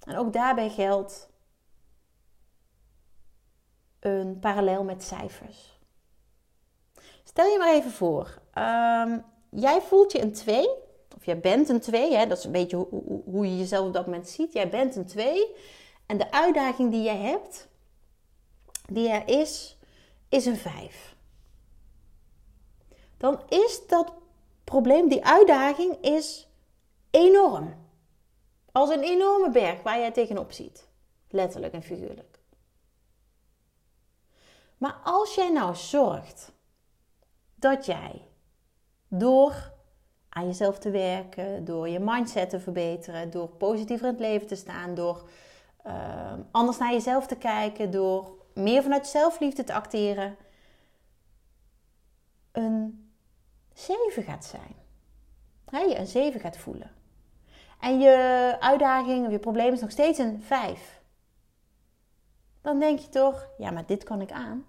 En 0.00 0.16
ook 0.16 0.32
daarbij 0.32 0.70
geldt 0.70 1.30
een 4.00 4.38
parallel 4.38 4.84
met 4.84 5.02
cijfers. 5.02 5.78
Stel 7.24 7.46
je 7.46 7.58
maar 7.58 7.74
even 7.74 7.90
voor, 7.90 8.42
um, 8.54 9.24
jij 9.50 9.80
voelt 9.80 10.12
je 10.12 10.22
een 10.22 10.32
2, 10.32 10.68
of 11.16 11.24
jij 11.24 11.40
bent 11.40 11.68
een 11.68 11.80
2, 11.80 12.26
dat 12.26 12.38
is 12.38 12.44
een 12.44 12.52
beetje 12.52 12.76
hoe, 12.76 13.22
hoe, 13.24 13.46
je 13.46 13.58
jezelf 13.58 13.86
op 13.86 13.92
dat 13.92 14.06
moment 14.06 14.28
ziet. 14.28 14.52
Jij 14.52 14.68
bent 14.68 14.96
een 14.96 15.06
2 15.06 15.54
en 16.06 16.18
de 16.18 16.30
uitdaging 16.30 16.90
die 16.90 17.02
jij 17.02 17.18
hebt, 17.18 17.68
die 18.88 19.08
er 19.08 19.28
is, 19.28 19.78
is 20.28 20.46
een 20.46 20.56
5. 20.56 21.16
Dan 23.16 23.40
is 23.48 23.86
dat 23.86 24.12
probleem, 24.64 25.08
die 25.08 25.24
uitdaging, 25.24 25.96
is 26.00 26.48
enorm. 27.10 27.74
Als 28.72 28.90
een 28.90 29.02
enorme 29.02 29.50
berg 29.50 29.82
waar 29.82 29.98
jij 29.98 30.10
tegenop 30.10 30.52
ziet. 30.52 30.88
Letterlijk 31.28 31.72
en 31.72 31.82
figuurlijk. 31.82 32.38
Maar 34.78 35.00
als 35.04 35.34
jij 35.34 35.50
nou 35.50 35.74
zorgt 35.74 36.52
dat 37.54 37.86
jij 37.86 38.28
door 39.08 39.72
aan 40.28 40.46
jezelf 40.46 40.78
te 40.78 40.90
werken, 40.90 41.64
door 41.64 41.88
je 41.88 41.98
mindset 41.98 42.50
te 42.50 42.60
verbeteren, 42.60 43.30
door 43.30 43.48
positiever 43.48 44.06
in 44.06 44.12
het 44.12 44.20
leven 44.20 44.46
te 44.46 44.54
staan, 44.54 44.94
door 44.94 45.28
uh, 45.86 46.32
anders 46.50 46.78
naar 46.78 46.92
jezelf 46.92 47.26
te 47.26 47.36
kijken, 47.36 47.90
door 47.90 48.46
meer 48.54 48.82
vanuit 48.82 49.06
zelfliefde 49.06 49.64
te 49.64 49.74
acteren, 49.74 50.36
een 52.52 53.10
7 53.72 54.22
gaat 54.22 54.44
zijn. 54.44 54.74
Je 55.88 55.98
een 55.98 56.06
7 56.06 56.40
gaat 56.40 56.56
voelen. 56.56 56.90
En 57.80 58.00
je 58.00 58.56
uitdaging 58.60 59.26
of 59.26 59.32
je 59.32 59.38
probleem 59.38 59.72
is 59.72 59.80
nog 59.80 59.90
steeds 59.90 60.18
een 60.18 60.42
5 60.42 60.96
dan 62.66 62.78
denk 62.78 62.98
je 62.98 63.08
toch, 63.08 63.48
ja, 63.58 63.70
maar 63.70 63.86
dit 63.86 64.04
kan 64.04 64.20
ik 64.20 64.30
aan. 64.30 64.66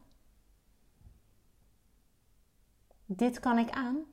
Dit 3.05 3.39
kan 3.39 3.57
ik 3.57 3.69
aan. 3.69 4.05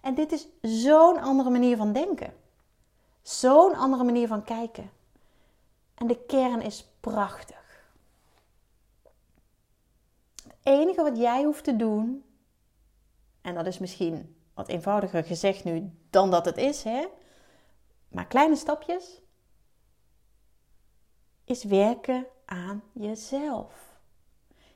En 0.00 0.14
dit 0.14 0.32
is 0.32 0.48
zo'n 0.60 1.18
andere 1.18 1.50
manier 1.50 1.76
van 1.76 1.92
denken. 1.92 2.34
Zo'n 3.26 3.74
andere 3.74 4.04
manier 4.04 4.26
van 4.26 4.44
kijken. 4.44 4.90
En 5.94 6.06
de 6.06 6.24
kern 6.26 6.62
is 6.62 6.86
prachtig. 7.00 7.90
Het 10.42 10.56
enige 10.62 11.02
wat 11.02 11.16
jij 11.16 11.44
hoeft 11.44 11.64
te 11.64 11.76
doen, 11.76 12.24
en 13.40 13.54
dat 13.54 13.66
is 13.66 13.78
misschien 13.78 14.36
wat 14.54 14.68
eenvoudiger 14.68 15.24
gezegd 15.24 15.64
nu 15.64 15.90
dan 16.10 16.30
dat 16.30 16.44
het 16.44 16.56
is, 16.56 16.82
hè? 16.82 17.06
maar 18.08 18.26
kleine 18.26 18.56
stapjes, 18.56 19.20
is 21.44 21.64
werken 21.64 22.26
aan 22.44 22.82
jezelf. 22.92 23.98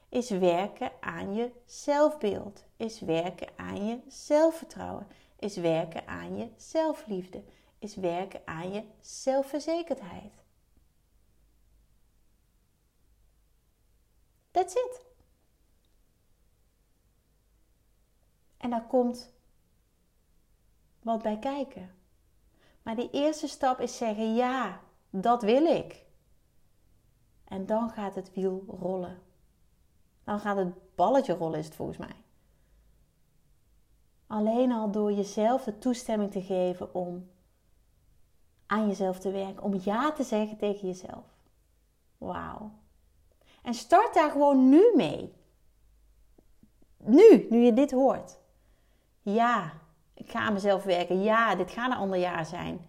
Is 0.08 0.30
werken 0.30 0.92
aan 1.00 1.34
je 1.34 1.50
zelfbeeld. 1.64 2.64
Is 2.76 3.00
werken 3.00 3.48
aan 3.56 3.86
je 3.86 3.98
zelfvertrouwen. 4.08 5.06
Is 5.38 5.56
werken 5.56 6.08
aan 6.08 6.36
je 6.36 6.48
zelfliefde. 6.56 7.42
Is 7.80 7.94
werken 7.94 8.40
aan 8.44 8.72
je 8.72 8.84
zelfverzekerdheid. 9.00 10.32
That's 14.50 14.74
it. 14.74 15.04
En 18.56 18.70
daar 18.70 18.86
komt 18.86 19.32
wat 21.02 21.22
bij 21.22 21.38
kijken. 21.38 21.94
Maar 22.82 22.96
die 22.96 23.10
eerste 23.10 23.48
stap 23.48 23.80
is 23.80 23.96
zeggen: 23.96 24.34
ja, 24.34 24.80
dat 25.10 25.42
wil 25.42 25.64
ik. 25.64 26.04
En 27.44 27.66
dan 27.66 27.90
gaat 27.90 28.14
het 28.14 28.34
wiel 28.34 28.64
rollen. 28.80 29.22
Dan 30.24 30.40
gaat 30.40 30.56
het 30.56 30.94
balletje 30.94 31.34
rollen, 31.34 31.58
is 31.58 31.64
het 31.64 31.74
volgens 31.74 31.98
mij. 31.98 32.16
Alleen 34.26 34.72
al 34.72 34.90
door 34.90 35.12
jezelf 35.12 35.64
de 35.64 35.78
toestemming 35.78 36.30
te 36.30 36.42
geven 36.42 36.94
om 36.94 37.30
aan 38.70 38.88
jezelf 38.88 39.18
te 39.18 39.30
werken, 39.30 39.62
om 39.62 39.80
ja 39.82 40.12
te 40.12 40.22
zeggen 40.22 40.56
tegen 40.56 40.88
jezelf. 40.88 41.24
Wauw. 42.18 42.70
En 43.62 43.74
start 43.74 44.14
daar 44.14 44.30
gewoon 44.30 44.68
nu 44.68 44.92
mee. 44.96 45.32
Nu, 46.96 47.46
nu 47.50 47.58
je 47.58 47.72
dit 47.72 47.90
hoort. 47.90 48.38
Ja, 49.22 49.72
ik 50.14 50.30
ga 50.30 50.40
aan 50.40 50.52
mezelf 50.52 50.84
werken. 50.84 51.22
Ja, 51.22 51.54
dit 51.54 51.70
gaat 51.70 51.90
een 51.90 51.96
ander 51.96 52.18
jaar 52.18 52.46
zijn. 52.46 52.86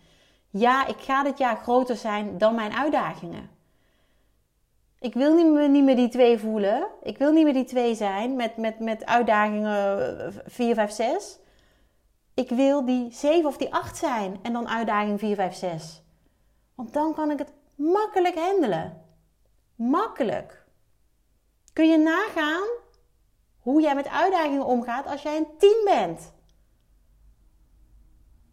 Ja, 0.50 0.88
ik 0.88 0.98
ga 0.98 1.24
dit 1.24 1.38
jaar 1.38 1.58
groter 1.58 1.96
zijn 1.96 2.38
dan 2.38 2.56
mijn 2.56 2.74
uitdagingen. 2.74 3.50
Ik 5.00 5.14
wil 5.14 5.36
niet 5.36 5.52
meer, 5.52 5.70
niet 5.70 5.84
meer 5.84 5.96
die 5.96 6.10
twee 6.10 6.38
voelen. 6.38 6.88
Ik 7.04 7.18
wil 7.18 7.32
niet 7.32 7.44
meer 7.44 7.54
die 7.54 7.66
twee 7.66 7.96
zijn 7.96 8.36
met, 8.36 8.58
met, 8.58 8.80
met 8.80 9.06
uitdagingen 9.06 10.34
4, 10.46 10.76
5, 10.76 10.92
6. 10.92 11.40
Ik 12.42 12.50
wil 12.50 12.86
die 12.86 13.12
7 13.12 13.46
of 13.46 13.58
die 13.58 13.74
8 13.74 13.98
zijn 13.98 14.40
en 14.42 14.54
dan 14.54 14.68
uitdaging 14.68 15.20
4, 15.20 15.36
5, 15.36 15.56
6. 15.56 16.02
Want 16.76 16.94
dan 16.94 17.14
kan 17.14 17.32
ik 17.32 17.38
het 17.38 17.54
makkelijk 17.76 18.36
handelen. 18.36 19.06
Makkelijk. 19.76 20.66
Kun 21.74 21.90
je 21.90 21.98
nagaan 21.98 22.68
hoe 23.60 23.82
jij 23.82 23.96
met 23.96 24.08
uitdagingen 24.08 24.66
omgaat 24.66 25.06
als 25.06 25.22
jij 25.22 25.38
een 25.38 25.58
10 25.58 25.82
bent? 25.86 26.34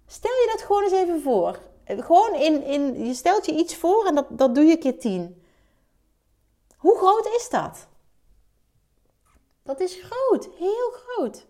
Stel 0.07 0.33
je 0.33 0.49
dat 0.52 0.66
gewoon 0.66 0.83
eens 0.83 0.92
even 0.92 1.23
voor. 1.23 1.59
Gewoon 1.85 2.35
in, 2.35 2.62
in, 2.62 3.07
je 3.07 3.14
stelt 3.14 3.47
je 3.47 3.52
iets 3.52 3.76
voor 3.76 4.07
en 4.07 4.14
dat, 4.14 4.26
dat 4.30 4.54
doe 4.54 4.64
je 4.64 4.78
keer 4.78 4.99
tien. 4.99 5.45
Hoe 6.76 6.97
groot 6.97 7.26
is 7.26 7.49
dat? 7.50 7.87
Dat 9.62 9.80
is 9.80 10.00
groot, 10.02 10.49
heel 10.59 10.90
groot. 10.90 11.47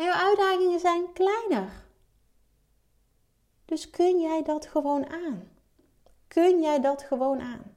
En 0.00 0.06
jouw 0.06 0.14
uitdagingen 0.14 0.80
zijn 0.80 1.12
kleiner. 1.12 1.86
Dus 3.64 3.90
kun 3.90 4.20
jij 4.20 4.42
dat 4.42 4.66
gewoon 4.66 5.06
aan? 5.10 5.48
Kun 6.28 6.60
jij 6.60 6.80
dat 6.80 7.02
gewoon 7.02 7.40
aan? 7.40 7.76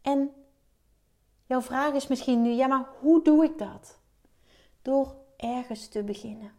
En 0.00 0.34
jouw 1.46 1.60
vraag 1.60 1.92
is 1.94 2.06
misschien 2.06 2.42
nu, 2.42 2.50
ja, 2.50 2.66
maar 2.66 2.88
hoe 3.00 3.24
doe 3.24 3.44
ik 3.44 3.58
dat? 3.58 3.98
Door 4.82 5.14
ergens 5.36 5.88
te 5.88 6.02
beginnen. 6.02 6.52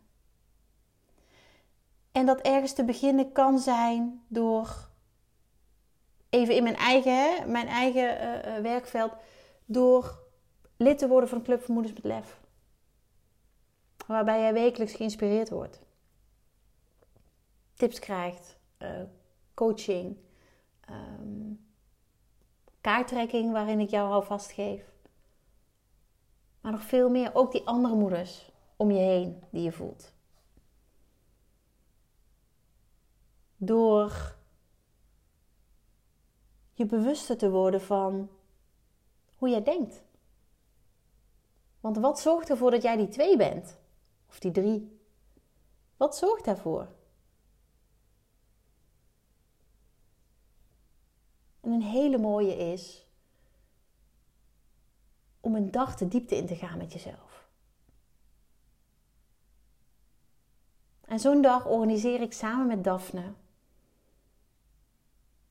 En 2.12 2.26
dat 2.26 2.40
ergens 2.42 2.74
te 2.74 2.84
beginnen 2.84 3.32
kan 3.32 3.60
zijn 3.60 4.26
door, 4.28 4.90
even 6.30 6.56
in 6.56 6.64
mijn 6.64 6.76
eigen, 6.76 7.52
mijn 7.52 7.68
eigen 7.68 8.18
uh, 8.48 8.62
werkveld, 8.62 9.14
door 9.66 10.28
lid 10.80 10.98
te 10.98 11.08
worden 11.08 11.30
van 11.30 11.38
een 11.38 11.44
Club 11.44 11.62
van 11.62 11.74
Moeders 11.74 11.94
met 11.94 12.04
Lef. 12.04 12.40
Waarbij 14.08 14.40
jij 14.40 14.54
wekelijks 14.54 14.94
geïnspireerd 14.94 15.50
wordt. 15.50 15.80
Tips 17.74 18.00
krijgt, 18.00 18.58
uh, 18.78 19.02
coaching, 19.54 20.18
um, 20.90 21.68
kaarttrekking 22.82 23.52
waarin 23.52 23.80
ik 23.80 23.90
jou 23.90 24.12
alvast 24.12 24.52
geef. 24.52 24.94
Maar 26.62 26.72
nog 26.72 26.84
veel 26.84 27.10
meer, 27.10 27.36
ook 27.36 27.52
die 27.52 27.66
andere 27.68 27.96
moeders 27.96 28.52
om 28.76 28.92
je 28.92 29.00
heen 29.00 29.44
die 29.50 29.64
je 29.64 29.72
voelt. 29.72 30.14
Door 33.58 34.36
je 36.74 36.86
bewuster 36.86 37.38
te 37.38 37.50
worden 37.50 37.82
van 37.82 38.30
hoe 39.36 39.50
jij 39.50 39.64
denkt. 39.64 40.04
Want 41.80 41.98
wat 41.98 42.20
zorgt 42.20 42.50
ervoor 42.50 42.72
dat 42.72 42.82
jij 42.82 42.98
die 42.98 43.08
twee 43.08 43.38
bent? 43.38 43.78
Of 44.30 44.40
die 44.40 44.52
drie? 44.52 45.00
Wat 45.98 46.18
zorgt 46.18 46.46
daarvoor? 46.46 46.88
En 51.62 51.72
een 51.72 51.82
hele 51.82 52.18
mooie 52.18 52.56
is 52.56 53.08
om 55.40 55.56
een 55.56 55.72
dag 55.72 55.96
de 55.96 56.08
diepte 56.08 56.36
in 56.36 56.48
te 56.48 56.56
gaan 56.56 56.78
met 56.78 56.94
jezelf. 56.94 57.48
En 61.02 61.20
zo'n 61.20 61.42
dag 61.42 61.66
organiseer 61.66 62.22
ik 62.22 62.34
samen 62.34 62.68
met 62.68 62.84
Daphne. 62.84 63.34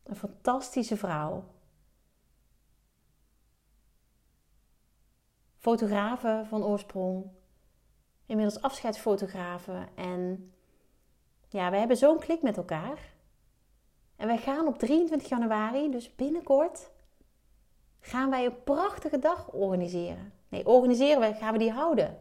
Een 0.03 0.17
fantastische 0.17 0.97
vrouw. 0.97 1.45
Fotografe 5.59 6.45
van 6.49 6.65
oorsprong. 6.65 7.25
Inmiddels 8.27 8.63
afscheidsfotografen. 8.63 9.89
En 9.95 10.53
ja, 11.49 11.71
we 11.71 11.77
hebben 11.77 11.97
zo'n 11.97 12.19
klik 12.19 12.43
met 12.43 12.57
elkaar. 12.57 13.17
En 14.17 14.27
wij 14.27 14.39
gaan 14.39 14.67
op 14.67 14.79
23 14.79 15.29
januari, 15.29 15.91
dus 15.91 16.15
binnenkort, 16.15 16.91
gaan 18.01 18.31
wij 18.31 18.45
een 18.45 18.63
prachtige 18.65 19.19
dag 19.19 19.53
organiseren. 19.53 20.33
Nee, 20.49 20.67
organiseren 20.67 21.21
we, 21.21 21.35
gaan 21.35 21.53
we 21.53 21.59
die 21.59 21.73
houden. 21.73 22.19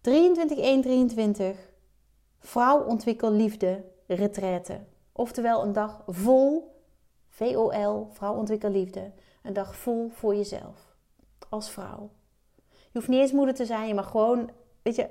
23 0.00 0.58
1 0.58 0.82
23 0.82 1.68
Vrouw 2.38 2.84
ontwikkel 2.84 3.32
liefde 3.32 3.84
retraite. 4.06 4.80
Oftewel 5.12 5.62
een 5.62 5.72
dag 5.72 6.02
vol 6.06 6.76
VOL, 7.28 8.08
vrouw 8.12 8.34
ontwikkel 8.34 8.70
liefde. 8.70 9.12
Een 9.42 9.52
dag 9.52 9.76
vol 9.76 10.08
voor 10.08 10.34
jezelf. 10.34 10.96
Als 11.48 11.70
vrouw. 11.70 12.10
Je 12.90 12.98
hoeft 12.98 13.08
niet 13.08 13.20
eens 13.20 13.32
moeder 13.32 13.54
te 13.54 13.66
zijn, 13.66 13.88
je 13.88 13.94
mag 13.94 14.10
gewoon, 14.10 14.50
weet 14.82 14.96
je, 14.96 15.08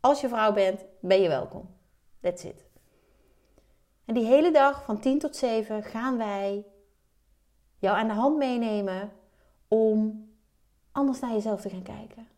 als 0.00 0.20
je 0.20 0.28
vrouw 0.28 0.52
bent, 0.52 0.84
ben 1.00 1.20
je 1.20 1.28
welkom. 1.28 1.68
That's 2.20 2.44
it. 2.44 2.64
En 4.04 4.14
die 4.14 4.26
hele 4.26 4.50
dag 4.50 4.84
van 4.84 5.00
10 5.00 5.18
tot 5.18 5.36
7 5.36 5.82
gaan 5.82 6.16
wij 6.16 6.66
jou 7.78 7.96
aan 7.96 8.08
de 8.08 8.14
hand 8.14 8.36
meenemen 8.36 9.12
om 9.68 10.28
anders 10.92 11.20
naar 11.20 11.32
jezelf 11.32 11.60
te 11.60 11.70
gaan 11.70 11.82
kijken. 11.82 12.28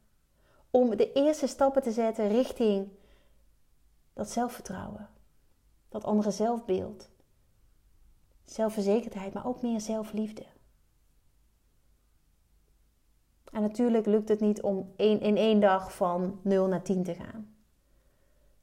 Om 0.71 0.97
de 0.97 1.13
eerste 1.13 1.47
stappen 1.47 1.83
te 1.83 1.93
zetten 1.93 2.29
richting 2.29 2.89
dat 4.13 4.31
zelfvertrouwen, 4.31 5.09
dat 5.89 6.05
andere 6.05 6.31
zelfbeeld, 6.31 7.11
zelfverzekerdheid, 8.45 9.33
maar 9.33 9.47
ook 9.47 9.63
meer 9.63 9.81
zelfliefde. 9.81 10.45
En 13.53 13.63
natuurlijk 13.63 14.07
lukt 14.07 14.29
het 14.29 14.41
niet 14.41 14.63
om 14.63 14.93
in 14.97 15.37
één 15.37 15.61
dag 15.61 15.95
van 15.95 16.41
0 16.43 16.67
naar 16.67 16.83
10 16.83 17.03
te 17.03 17.15
gaan. 17.15 17.55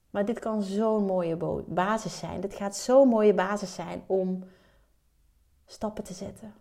Maar 0.10 0.25
dit 0.25 0.39
kan 0.39 0.62
zo'n 0.62 1.06
mooie 1.06 1.63
basis 1.67 2.17
zijn. 2.17 2.41
Dit 2.41 2.54
gaat 2.54 2.75
zo'n 2.75 3.08
mooie 3.08 3.34
basis 3.34 3.73
zijn 3.73 4.04
om 4.08 4.43
stappen 5.65 6.04
te 6.04 6.13
zetten. 6.13 6.54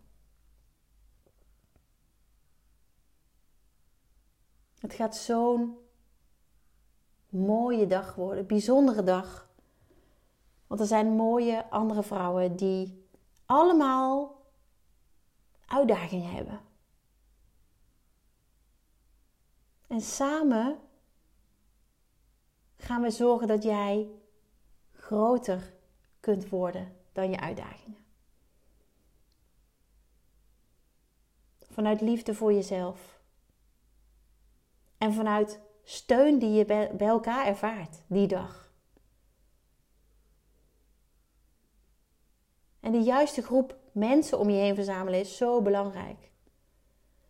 Het 4.79 4.95
gaat 4.95 5.17
zo'n 5.17 5.79
mooie 7.29 7.87
dag 7.87 8.15
worden, 8.15 8.47
bijzondere 8.47 9.03
dag. 9.03 9.49
Want 10.67 10.81
er 10.81 10.87
zijn 10.87 11.07
mooie 11.07 11.71
andere 11.71 12.03
vrouwen 12.03 12.57
die 12.57 13.09
allemaal 13.47 14.37
uitdagingen 15.67 16.31
hebben. 16.31 16.68
En 19.89 20.01
samen 20.01 20.79
gaan 22.77 23.03
we 23.03 23.11
zorgen 23.11 23.49
dat 23.49 23.63
jij 23.63 24.09
groter 24.93 25.75
kunt 26.21 26.49
worden 26.49 26.97
dan 27.13 27.31
je 27.31 27.41
uitdagingen. 27.41 27.99
Vanuit 31.61 32.01
liefde 32.01 32.35
voor 32.35 32.53
jezelf. 32.53 33.21
En 34.99 35.13
vanuit 35.13 35.61
steun 35.85 36.39
die 36.39 36.51
je 36.51 36.65
bij 36.65 37.09
elkaar 37.09 37.47
ervaart 37.47 38.03
die 38.07 38.27
dag. 38.27 38.73
En 42.81 42.93
de 42.93 43.03
juiste 43.03 43.43
groep 43.43 43.77
mensen 43.93 44.39
om 44.39 44.51
je 44.51 44.57
heen 44.57 44.75
verzamelen 44.75 45.21
is 45.21 45.37
zo 45.37 45.63
belangrijk. 45.63 46.31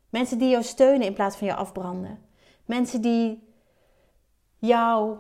Mensen 0.09 0.39
die 0.39 0.49
jou 0.49 0.63
steunen 0.63 1.07
in 1.07 1.15
plaats 1.15 1.37
van 1.37 1.47
jou 1.47 1.59
afbranden. 1.59 2.28
Mensen 2.69 3.01
die 3.01 3.49
jou 4.59 5.19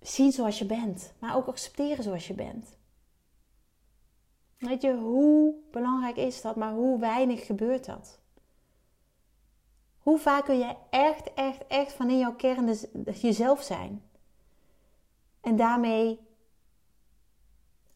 zien 0.00 0.32
zoals 0.32 0.58
je 0.58 0.66
bent, 0.66 1.14
maar 1.18 1.36
ook 1.36 1.46
accepteren 1.46 2.04
zoals 2.04 2.26
je 2.26 2.34
bent. 2.34 2.76
Weet 4.58 4.82
je, 4.82 4.94
hoe 4.94 5.54
belangrijk 5.70 6.16
is 6.16 6.40
dat, 6.40 6.56
maar 6.56 6.72
hoe 6.72 6.98
weinig 6.98 7.46
gebeurt 7.46 7.84
dat? 7.84 8.20
Hoe 9.98 10.18
vaak 10.18 10.44
kun 10.44 10.58
je 10.58 10.76
echt, 10.90 11.34
echt, 11.34 11.66
echt 11.66 11.92
van 11.92 12.10
in 12.10 12.18
jouw 12.18 12.34
kern 12.34 12.74
jezelf 13.20 13.62
zijn? 13.62 14.02
En 15.40 15.56
daarmee 15.56 16.20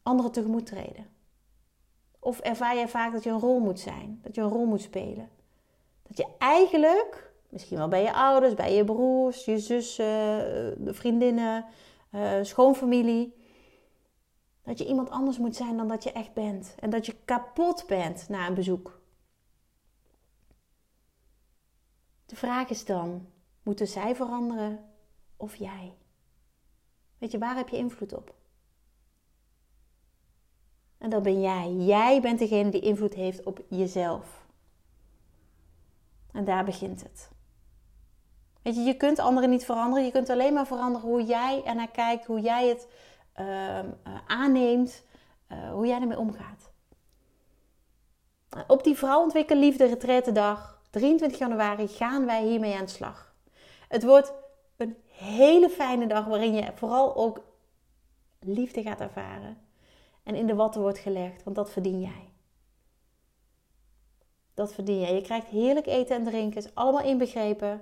anderen 0.03 0.31
tegemoet 0.31 0.65
treden? 0.65 1.07
Of 2.19 2.39
ervaar 2.39 2.75
je 2.75 2.87
vaak 2.87 3.11
dat 3.11 3.23
je 3.23 3.29
een 3.29 3.39
rol 3.39 3.59
moet 3.59 3.79
zijn, 3.79 4.19
dat 4.21 4.35
je 4.35 4.41
een 4.41 4.49
rol 4.49 4.65
moet 4.65 4.81
spelen? 4.81 5.29
Dat 6.03 6.17
je 6.17 6.27
eigenlijk, 6.37 7.32
misschien 7.53 7.77
wel 7.77 7.87
bij 7.87 8.01
je 8.01 8.13
ouders, 8.13 8.53
bij 8.53 8.75
je 8.75 8.83
broers, 8.83 9.45
je 9.45 9.59
zussen, 9.59 10.05
de 10.85 10.93
vriendinnen, 10.93 11.65
uh, 12.11 12.31
schoonfamilie. 12.41 13.41
Dat 14.63 14.77
je 14.77 14.87
iemand 14.87 15.09
anders 15.09 15.37
moet 15.37 15.55
zijn 15.55 15.77
dan 15.77 15.87
dat 15.87 16.03
je 16.03 16.11
echt 16.11 16.33
bent. 16.33 16.75
En 16.79 16.89
dat 16.89 17.05
je 17.05 17.15
kapot 17.25 17.87
bent 17.87 18.29
na 18.29 18.47
een 18.47 18.53
bezoek. 18.53 19.01
De 22.25 22.35
vraag 22.35 22.69
is 22.69 22.85
dan: 22.85 23.27
moeten 23.63 23.87
zij 23.87 24.15
veranderen 24.15 24.89
of 25.37 25.55
jij? 25.55 25.97
Weet 27.17 27.31
je, 27.31 27.37
waar 27.37 27.55
heb 27.55 27.69
je 27.69 27.77
invloed 27.77 28.13
op? 28.13 28.35
En 30.97 31.09
dat 31.09 31.23
ben 31.23 31.41
jij. 31.41 31.71
Jij 31.73 32.21
bent 32.21 32.39
degene 32.39 32.71
die 32.71 32.81
invloed 32.81 33.13
heeft 33.13 33.43
op 33.43 33.63
jezelf. 33.69 34.47
En 36.31 36.45
daar 36.45 36.65
begint 36.65 37.03
het. 37.03 37.32
Weet 38.63 38.75
je, 38.75 38.81
je 38.81 38.97
kunt 38.97 39.19
anderen 39.19 39.49
niet 39.49 39.65
veranderen. 39.65 40.05
Je 40.05 40.11
kunt 40.11 40.29
alleen 40.29 40.53
maar 40.53 40.67
veranderen 40.67 41.09
hoe 41.09 41.23
jij 41.23 41.63
ernaar 41.65 41.91
kijkt, 41.91 42.25
hoe 42.25 42.39
jij 42.39 42.67
het 42.67 42.87
uh, 43.39 43.79
aanneemt, 44.27 45.03
uh, 45.51 45.71
hoe 45.71 45.87
jij 45.87 46.01
ermee 46.01 46.19
omgaat. 46.19 46.71
Op 48.67 48.83
die 48.83 48.97
Vrouw 48.97 49.21
Ontwikkel 49.21 49.57
Liefde 49.57 49.85
Retraite 49.85 50.31
dag, 50.31 50.81
23 50.89 51.39
januari, 51.39 51.87
gaan 51.87 52.25
wij 52.25 52.43
hiermee 52.43 52.75
aan 52.75 52.85
de 52.85 52.91
slag. 52.91 53.35
Het 53.87 54.03
wordt 54.03 54.33
een 54.77 54.97
hele 55.07 55.69
fijne 55.69 56.07
dag 56.07 56.25
waarin 56.25 56.53
je 56.53 56.71
vooral 56.75 57.15
ook 57.15 57.41
liefde 58.39 58.81
gaat 58.81 58.99
ervaren. 58.99 59.57
En 60.23 60.35
in 60.35 60.47
de 60.47 60.55
watten 60.55 60.81
wordt 60.81 60.97
gelegd, 60.97 61.43
want 61.43 61.55
dat 61.55 61.71
verdien 61.71 62.01
jij. 62.01 62.29
Dat 64.53 64.73
verdien 64.73 64.99
jij. 64.99 65.15
Je 65.15 65.21
krijgt 65.21 65.47
heerlijk 65.47 65.85
eten 65.85 66.15
en 66.15 66.23
drinken, 66.23 66.61
is 66.63 66.75
allemaal 66.75 67.03
inbegrepen. 67.03 67.81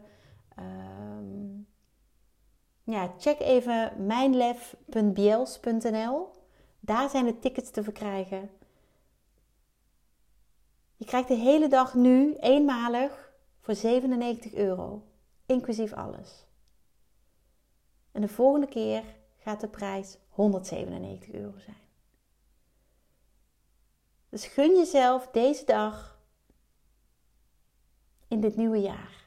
Ehm, 0.56 1.60
ja, 2.84 3.14
check 3.18 3.40
even 3.40 4.06
mijnlef.biels.nl. 4.06 6.30
Daar 6.80 7.10
zijn 7.10 7.26
de 7.26 7.40
tickets 7.40 7.72
te 7.72 7.84
verkrijgen. 7.84 8.50
Je 10.96 11.06
krijgt 11.06 11.28
de 11.28 11.34
hele 11.34 11.68
dag 11.68 11.94
nu 11.94 12.36
eenmalig 12.36 13.32
voor 13.60 13.76
97 13.76 14.54
euro, 14.54 15.04
inclusief 15.46 15.94
alles. 15.94 16.46
En 18.12 18.22
de 18.22 18.28
volgende 18.28 18.68
keer 18.68 19.04
gaat 19.38 19.62
de 19.62 19.68
prijs 19.68 20.18
197 20.30 21.34
euro 21.34 21.58
zijn. 21.58 21.80
Dus 24.30 24.46
gun 24.46 24.76
jezelf 24.76 25.28
deze 25.28 25.66
dag 25.66 26.20
in 28.28 28.42
dit 28.42 28.56
nieuwe 28.56 28.82
jaar. 28.82 29.21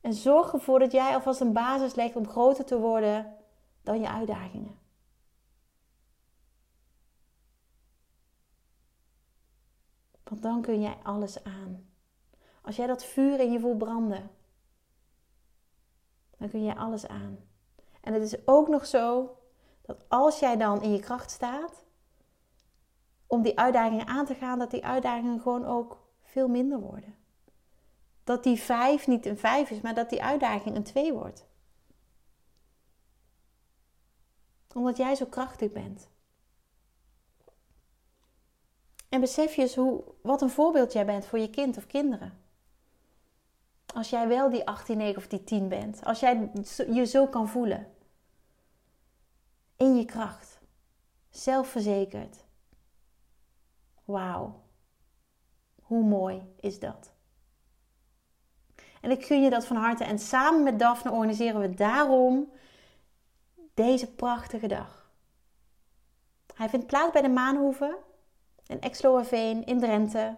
En 0.00 0.12
zorg 0.12 0.52
ervoor 0.52 0.78
dat 0.78 0.92
jij 0.92 1.14
alvast 1.14 1.40
een 1.40 1.52
basis 1.52 1.94
legt 1.94 2.16
om 2.16 2.28
groter 2.28 2.64
te 2.64 2.78
worden 2.78 3.36
dan 3.82 4.00
je 4.00 4.08
uitdagingen. 4.08 4.78
Want 10.22 10.42
dan 10.42 10.62
kun 10.62 10.80
jij 10.80 10.98
alles 11.02 11.44
aan. 11.44 11.90
Als 12.62 12.76
jij 12.76 12.86
dat 12.86 13.04
vuur 13.04 13.40
in 13.40 13.52
je 13.52 13.60
voelt 13.60 13.78
branden, 13.78 14.30
dan 16.36 16.48
kun 16.48 16.64
jij 16.64 16.74
alles 16.76 17.06
aan. 17.06 17.38
En 18.00 18.12
het 18.12 18.22
is 18.22 18.46
ook 18.46 18.68
nog 18.68 18.86
zo 18.86 19.36
dat 19.82 20.08
als 20.08 20.38
jij 20.38 20.56
dan 20.56 20.82
in 20.82 20.92
je 20.92 21.00
kracht 21.00 21.30
staat 21.30 21.84
om 23.26 23.42
die 23.42 23.58
uitdagingen 23.58 24.06
aan 24.06 24.26
te 24.26 24.34
gaan, 24.34 24.58
dat 24.58 24.70
die 24.70 24.84
uitdagingen 24.84 25.40
gewoon 25.40 25.64
ook 25.64 26.08
veel 26.22 26.48
minder 26.48 26.80
worden. 26.80 27.17
Dat 28.28 28.42
die 28.42 28.60
vijf 28.60 29.06
niet 29.06 29.26
een 29.26 29.38
vijf 29.38 29.70
is, 29.70 29.80
maar 29.80 29.94
dat 29.94 30.10
die 30.10 30.22
uitdaging 30.22 30.76
een 30.76 30.82
twee 30.82 31.12
wordt. 31.12 31.46
Omdat 34.74 34.96
jij 34.96 35.14
zo 35.14 35.26
krachtig 35.26 35.72
bent. 35.72 36.08
En 39.08 39.20
besef 39.20 39.54
je 39.54 39.62
eens 39.62 39.74
hoe, 39.74 40.04
wat 40.22 40.42
een 40.42 40.50
voorbeeld 40.50 40.92
jij 40.92 41.06
bent 41.06 41.26
voor 41.26 41.38
je 41.38 41.50
kind 41.50 41.76
of 41.76 41.86
kinderen. 41.86 42.42
Als 43.94 44.10
jij 44.10 44.28
wel 44.28 44.50
die 44.50 44.66
18, 44.66 44.96
9 44.96 45.16
of 45.16 45.26
die 45.26 45.44
10 45.44 45.68
bent. 45.68 46.04
Als 46.04 46.20
jij 46.20 46.50
je 46.92 47.04
zo 47.04 47.26
kan 47.26 47.48
voelen. 47.48 47.92
In 49.76 49.96
je 49.96 50.04
kracht. 50.04 50.60
Zelfverzekerd. 51.30 52.44
Wauw. 54.04 54.62
Hoe 55.82 56.04
mooi 56.04 56.54
is 56.60 56.78
dat? 56.78 57.16
En 59.08 59.14
ik 59.14 59.26
gun 59.26 59.42
je 59.42 59.50
dat 59.50 59.66
van 59.66 59.76
harte. 59.76 60.04
En 60.04 60.18
samen 60.18 60.62
met 60.62 60.78
Daphne 60.78 61.10
organiseren 61.10 61.60
we 61.60 61.74
daarom 61.74 62.50
deze 63.74 64.12
prachtige 64.12 64.66
dag. 64.66 65.10
Hij 66.54 66.68
vindt 66.68 66.86
plaats 66.86 67.12
bij 67.12 67.22
de 67.22 67.28
Maanhoeven 67.28 67.96
in 68.66 68.80
Exloerveen 68.80 69.66
in 69.66 69.80
Drenthe. 69.80 70.36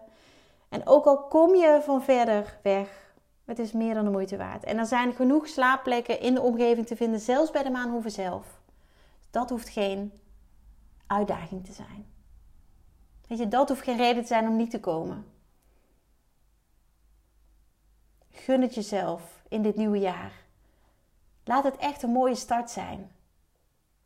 En 0.69 0.87
ook 0.87 1.05
al 1.05 1.27
kom 1.27 1.55
je 1.55 1.81
van 1.83 2.03
verder 2.03 2.59
weg, 2.63 3.13
het 3.45 3.59
is 3.59 3.71
meer 3.71 3.93
dan 3.93 4.05
de 4.05 4.11
moeite 4.11 4.37
waard. 4.37 4.63
En 4.63 4.77
er 4.77 4.85
zijn 4.85 5.13
genoeg 5.13 5.47
slaapplekken 5.47 6.19
in 6.19 6.33
de 6.33 6.41
omgeving 6.41 6.87
te 6.87 6.95
vinden, 6.95 7.19
zelfs 7.19 7.51
bij 7.51 7.63
de 7.63 7.69
Maanhoeven 7.69 8.11
zelf. 8.11 8.45
Dat 9.31 9.49
hoeft 9.49 9.69
geen 9.69 10.13
uitdaging 11.07 11.65
te 11.65 11.73
zijn. 11.73 12.05
Weet 13.27 13.37
je, 13.37 13.47
dat 13.47 13.69
hoeft 13.69 13.83
geen 13.83 13.97
reden 13.97 14.21
te 14.21 14.27
zijn 14.27 14.47
om 14.47 14.55
niet 14.55 14.71
te 14.71 14.79
komen. 14.79 15.30
Gun 18.31 18.61
het 18.61 18.75
jezelf 18.75 19.41
in 19.47 19.61
dit 19.61 19.75
nieuwe 19.75 19.99
jaar. 19.99 20.31
Laat 21.43 21.63
het 21.63 21.77
echt 21.77 22.03
een 22.03 22.11
mooie 22.11 22.35
start 22.35 22.69
zijn. 22.69 23.11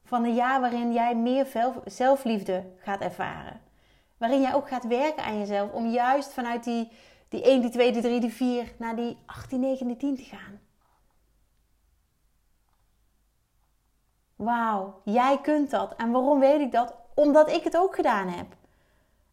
Van 0.03 0.23
een 0.23 0.33
jaar 0.33 0.61
waarin 0.61 0.93
jij 0.93 1.15
meer 1.15 1.47
zelfliefde 1.85 2.63
gaat 2.77 3.01
ervaren. 3.01 3.61
Waarin 4.17 4.41
jij 4.41 4.53
ook 4.53 4.67
gaat 4.67 4.87
werken 4.87 5.23
aan 5.23 5.39
jezelf 5.39 5.71
om 5.71 5.85
juist 5.87 6.33
vanuit 6.33 6.63
die, 6.63 6.91
die 7.29 7.43
1, 7.43 7.61
die 7.61 7.69
2, 7.69 7.91
die 7.91 8.01
3, 8.01 8.19
die 8.19 8.33
4 8.33 8.73
naar 8.77 8.95
die 8.95 9.17
18, 9.25 9.59
9, 9.59 9.87
die 9.87 9.97
10 9.97 10.15
te 10.15 10.23
gaan. 10.23 10.59
Wauw, 14.35 15.01
jij 15.03 15.41
kunt 15.41 15.69
dat. 15.69 15.95
En 15.95 16.11
waarom 16.11 16.39
weet 16.39 16.61
ik 16.61 16.71
dat? 16.71 16.95
Omdat 17.13 17.49
ik 17.49 17.63
het 17.63 17.77
ook 17.77 17.95
gedaan 17.95 18.27
heb. 18.27 18.47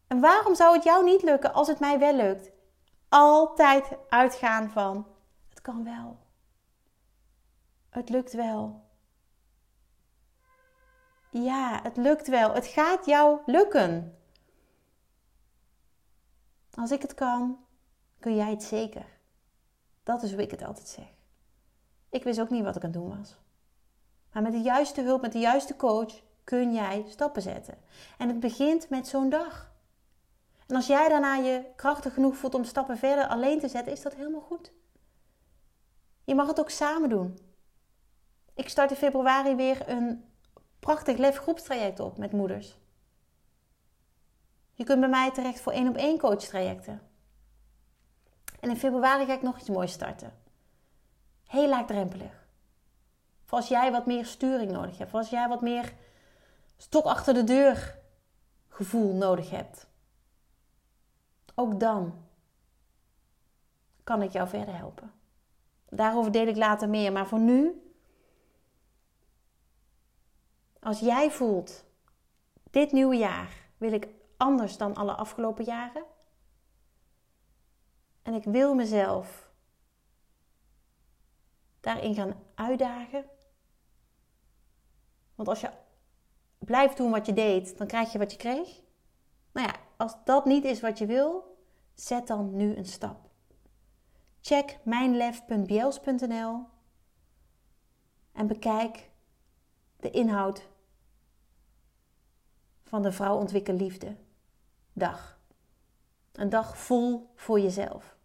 En 0.07 0.19
waarom 0.19 0.55
zou 0.55 0.75
het 0.75 0.83
jou 0.83 1.03
niet 1.03 1.23
lukken 1.23 1.53
als 1.53 1.67
het 1.67 1.79
mij 1.79 1.99
wel 1.99 2.15
lukt? 2.15 2.51
Altijd 3.15 3.97
uitgaan 4.09 4.69
van: 4.69 5.07
het 5.49 5.61
kan 5.61 5.83
wel. 5.83 6.17
Het 7.89 8.09
lukt 8.09 8.33
wel. 8.33 8.81
Ja, 11.29 11.79
het 11.83 11.97
lukt 11.97 12.27
wel. 12.27 12.53
Het 12.53 12.67
gaat 12.67 13.05
jou 13.05 13.39
lukken. 13.45 14.17
Als 16.73 16.91
ik 16.91 17.01
het 17.01 17.13
kan, 17.13 17.65
kun 18.19 18.35
jij 18.35 18.49
het 18.49 18.63
zeker. 18.63 19.05
Dat 20.03 20.23
is 20.23 20.31
hoe 20.31 20.41
ik 20.41 20.51
het 20.51 20.63
altijd 20.63 20.87
zeg. 20.87 21.13
Ik 22.09 22.23
wist 22.23 22.39
ook 22.41 22.49
niet 22.49 22.63
wat 22.63 22.75
ik 22.75 22.83
aan 22.83 22.91
het 22.91 22.99
doen 22.99 23.17
was. 23.17 23.37
Maar 24.31 24.41
met 24.43 24.51
de 24.51 24.61
juiste 24.61 25.01
hulp, 25.01 25.21
met 25.21 25.31
de 25.31 25.39
juiste 25.39 25.75
coach, 25.75 26.21
kun 26.43 26.73
jij 26.73 27.05
stappen 27.07 27.41
zetten. 27.41 27.77
En 28.17 28.27
het 28.27 28.39
begint 28.39 28.89
met 28.89 29.07
zo'n 29.07 29.29
dag. 29.29 29.72
En 30.73 30.79
als 30.79 30.87
jij 30.87 31.09
daarna 31.09 31.35
je 31.35 31.65
krachtig 31.75 32.13
genoeg 32.13 32.35
voelt 32.35 32.55
om 32.55 32.63
stappen 32.63 32.97
verder 32.97 33.27
alleen 33.27 33.59
te 33.59 33.67
zetten, 33.67 33.93
is 33.93 34.01
dat 34.01 34.15
helemaal 34.15 34.41
goed. 34.41 34.71
Je 36.23 36.35
mag 36.35 36.47
het 36.47 36.59
ook 36.59 36.69
samen 36.69 37.09
doen. 37.09 37.39
Ik 38.55 38.69
start 38.69 38.89
in 38.91 38.95
februari 38.95 39.55
weer 39.55 39.89
een 39.89 40.25
prachtig 40.79 41.17
lef 41.17 41.37
groepstraject 41.37 41.99
op 41.99 42.17
met 42.17 42.31
moeders. 42.31 42.77
Je 44.73 44.83
kunt 44.83 44.99
bij 44.99 45.09
mij 45.09 45.31
terecht 45.31 45.59
voor 45.59 45.71
één 45.71 45.87
op 45.87 45.97
één 45.97 46.17
coach 46.17 46.43
trajecten. 46.43 47.01
En 48.59 48.69
in 48.69 48.77
februari 48.77 49.25
ga 49.25 49.33
ik 49.33 49.41
nog 49.41 49.59
iets 49.59 49.69
moois 49.69 49.91
starten. 49.91 50.33
Heel 51.47 51.67
laagdrempelig. 51.67 52.47
Voor 53.43 53.57
als 53.57 53.67
jij 53.67 53.91
wat 53.91 54.05
meer 54.05 54.25
sturing 54.25 54.71
nodig 54.71 54.97
hebt. 54.97 55.09
Voor 55.09 55.19
als 55.19 55.29
jij 55.29 55.47
wat 55.47 55.61
meer 55.61 55.93
stok 56.77 57.05
achter 57.05 57.33
de 57.33 57.43
deur 57.43 57.97
gevoel 58.67 59.13
nodig 59.13 59.49
hebt. 59.49 59.91
Ook 61.55 61.79
dan 61.79 62.27
kan 64.03 64.21
ik 64.21 64.31
jou 64.31 64.47
verder 64.47 64.77
helpen. 64.77 65.13
Daarover 65.89 66.31
deel 66.31 66.47
ik 66.47 66.55
later 66.55 66.89
meer. 66.89 67.11
Maar 67.11 67.27
voor 67.27 67.39
nu, 67.39 67.91
als 70.79 70.99
jij 70.99 71.31
voelt, 71.31 71.85
dit 72.71 72.91
nieuwe 72.91 73.15
jaar 73.15 73.69
wil 73.77 73.91
ik 73.91 74.07
anders 74.37 74.77
dan 74.77 74.95
alle 74.95 75.13
afgelopen 75.13 75.63
jaren. 75.63 76.03
En 78.21 78.33
ik 78.33 78.43
wil 78.43 78.75
mezelf 78.75 79.51
daarin 81.79 82.15
gaan 82.15 82.43
uitdagen. 82.55 83.25
Want 85.35 85.47
als 85.47 85.61
je 85.61 85.69
blijft 86.57 86.97
doen 86.97 87.11
wat 87.11 87.25
je 87.25 87.33
deed, 87.33 87.77
dan 87.77 87.87
krijg 87.87 88.11
je 88.11 88.17
wat 88.17 88.31
je 88.31 88.37
kreeg. 88.37 88.81
Nou 89.51 89.67
ja, 89.67 89.75
als 90.03 90.15
dat 90.23 90.45
niet 90.45 90.63
is 90.63 90.81
wat 90.81 90.97
je 90.97 91.05
wil, 91.05 91.57
zet 91.93 92.27
dan 92.27 92.55
nu 92.55 92.75
een 92.75 92.85
stap. 92.85 93.29
Check 94.41 94.79
mijnlef.bjels.nl 94.83 96.65
en 98.31 98.47
bekijk 98.47 99.09
de 99.99 100.09
inhoud 100.09 100.67
van 102.83 103.01
de 103.01 103.11
vrouw 103.11 103.37
ontwikkel 103.37 103.73
liefde 103.73 104.15
dag. 104.93 105.39
Een 106.31 106.49
dag 106.49 106.77
vol 106.77 107.31
voor 107.35 107.59
jezelf. 107.59 108.17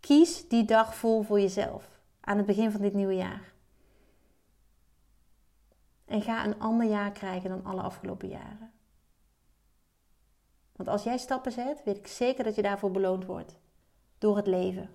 Kies 0.00 0.48
die 0.48 0.64
dag 0.64 0.94
vol 0.94 1.22
voor 1.22 1.40
jezelf 1.40 2.00
aan 2.20 2.36
het 2.36 2.46
begin 2.46 2.70
van 2.70 2.80
dit 2.80 2.94
nieuwe 2.94 3.14
jaar. 3.14 3.52
En 6.04 6.22
ga 6.22 6.44
een 6.44 6.60
ander 6.60 6.88
jaar 6.88 7.12
krijgen 7.12 7.50
dan 7.50 7.64
alle 7.64 7.82
afgelopen 7.82 8.28
jaren. 8.28 8.72
Want 10.82 10.94
als 10.94 11.04
jij 11.04 11.18
stappen 11.18 11.52
zet, 11.52 11.82
weet 11.84 11.96
ik 11.96 12.06
zeker 12.06 12.44
dat 12.44 12.54
je 12.54 12.62
daarvoor 12.62 12.90
beloond 12.90 13.24
wordt. 13.24 13.58
Door 14.18 14.36
het 14.36 14.46
leven. 14.46 14.90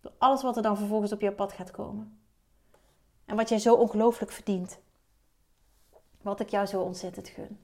Door 0.00 0.12
alles 0.18 0.42
wat 0.42 0.56
er 0.56 0.62
dan 0.62 0.76
vervolgens 0.76 1.12
op 1.12 1.20
jouw 1.20 1.34
pad 1.34 1.52
gaat 1.52 1.70
komen. 1.70 2.20
En 3.24 3.36
wat 3.36 3.48
jij 3.48 3.58
zo 3.58 3.74
ongelooflijk 3.74 4.32
verdient. 4.32 4.78
Wat 6.22 6.40
ik 6.40 6.48
jou 6.48 6.66
zo 6.66 6.82
ontzettend 6.82 7.28
gun. 7.28 7.60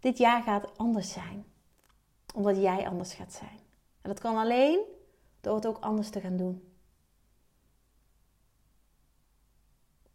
Dit 0.00 0.18
jaar 0.18 0.42
gaat 0.42 0.78
anders 0.78 1.12
zijn. 1.12 1.44
Omdat 2.34 2.56
jij 2.56 2.88
anders 2.88 3.14
gaat 3.14 3.32
zijn. 3.32 3.60
En 4.00 4.10
dat 4.10 4.20
kan 4.20 4.36
alleen 4.36 4.80
door 5.40 5.54
het 5.54 5.66
ook 5.66 5.78
anders 5.78 6.10
te 6.10 6.20
gaan 6.20 6.36
doen. 6.36 6.74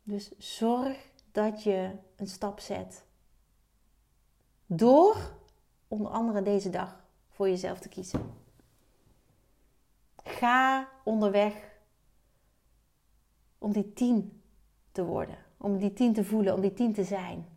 Dus 0.03 0.37
zorg 0.37 1.09
dat 1.31 1.63
je 1.63 1.91
een 2.15 2.27
stap 2.27 2.59
zet 2.59 3.06
door 4.69 5.17
onder 5.87 6.11
andere 6.11 6.41
deze 6.41 6.69
dag 6.69 7.03
voor 7.29 7.49
jezelf 7.49 7.79
te 7.79 7.89
kiezen. 7.89 8.33
Ga 10.23 10.89
onderweg 11.03 11.75
om 13.57 13.71
die 13.71 13.93
tien 13.93 14.43
te 14.91 15.05
worden. 15.05 15.37
Om 15.57 15.77
die 15.77 15.93
tien 15.93 16.13
te 16.13 16.23
voelen, 16.23 16.53
om 16.53 16.61
die 16.61 16.73
tien 16.73 16.93
te 16.93 17.03
zijn. 17.03 17.47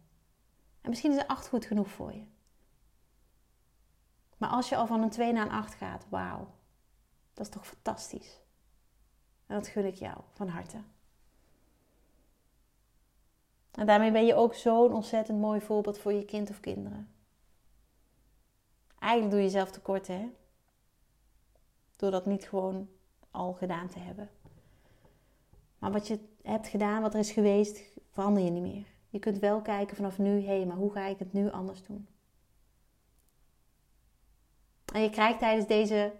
En 0.81 0.89
misschien 0.89 1.13
is 1.13 1.17
een 1.17 1.27
acht 1.27 1.49
goed 1.49 1.65
genoeg 1.65 1.89
voor 1.89 2.13
je. 2.13 2.25
Maar 4.37 4.51
als 4.51 4.69
je 4.69 4.77
al 4.77 4.87
van 4.87 5.03
een 5.03 5.11
2 5.11 5.33
naar 5.33 5.47
een 5.47 5.53
8 5.53 5.75
gaat, 5.75 6.07
wauw. 6.09 6.55
Dat 7.35 7.47
is 7.47 7.53
toch 7.53 7.67
fantastisch. 7.67 8.41
En 9.47 9.55
dat 9.55 9.67
gun 9.67 9.87
ik 9.87 9.95
jou 9.95 10.21
van 10.33 10.49
harte. 10.49 10.79
En 13.71 13.87
daarmee 13.87 14.13
ben 14.13 14.27
je 14.27 14.35
ook 14.35 14.55
zo'n 14.55 14.93
ontzettend 14.93 15.41
mooi 15.41 15.61
voorbeeld 15.61 15.99
voor 15.99 16.13
je 16.13 16.25
kind 16.25 16.51
of 16.51 16.61
kinderen. 16.61 17.09
Eigenlijk 18.99 19.33
doe 19.33 19.41
je 19.41 19.47
jezelf 19.47 19.71
tekort, 19.71 20.07
hè? 20.07 20.29
Door 21.97 22.11
dat 22.11 22.27
niet 22.27 22.49
gewoon 22.49 22.89
al 23.31 23.53
gedaan 23.53 23.89
te 23.89 23.99
hebben. 23.99 24.31
Maar 25.79 25.93
wat 25.93 26.07
je 26.07 26.19
hebt 26.43 26.69
gedaan, 26.69 27.03
wat 27.03 27.15
er 27.15 27.21
is 27.21 27.33
geweest, 27.33 27.83
verander 28.11 28.43
je 28.43 28.51
niet 28.51 28.63
meer. 28.63 28.87
Je 29.09 29.19
kunt 29.19 29.39
wel 29.39 29.63
kijken 29.63 29.97
vanaf 29.97 30.19
nu, 30.19 30.41
hé, 30.41 30.57
hey, 30.57 30.67
maar 30.67 30.77
hoe 30.77 30.93
ga 30.93 31.07
ik 31.07 31.19
het 31.19 31.33
nu 31.33 31.51
anders 31.51 31.83
doen? 31.83 32.09
En 34.93 35.03
je 35.03 35.11
krijgt 35.11 35.39
tijdens 35.39 35.67
deze 35.67 36.13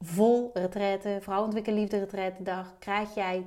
vol 0.00 0.50
retraite, 0.54 1.18
vrouwenontwikkel 1.20 1.74
liefde 1.74 1.98
retraite 1.98 2.42
dag, 2.42 2.78
krijg 2.78 3.14
jij 3.14 3.46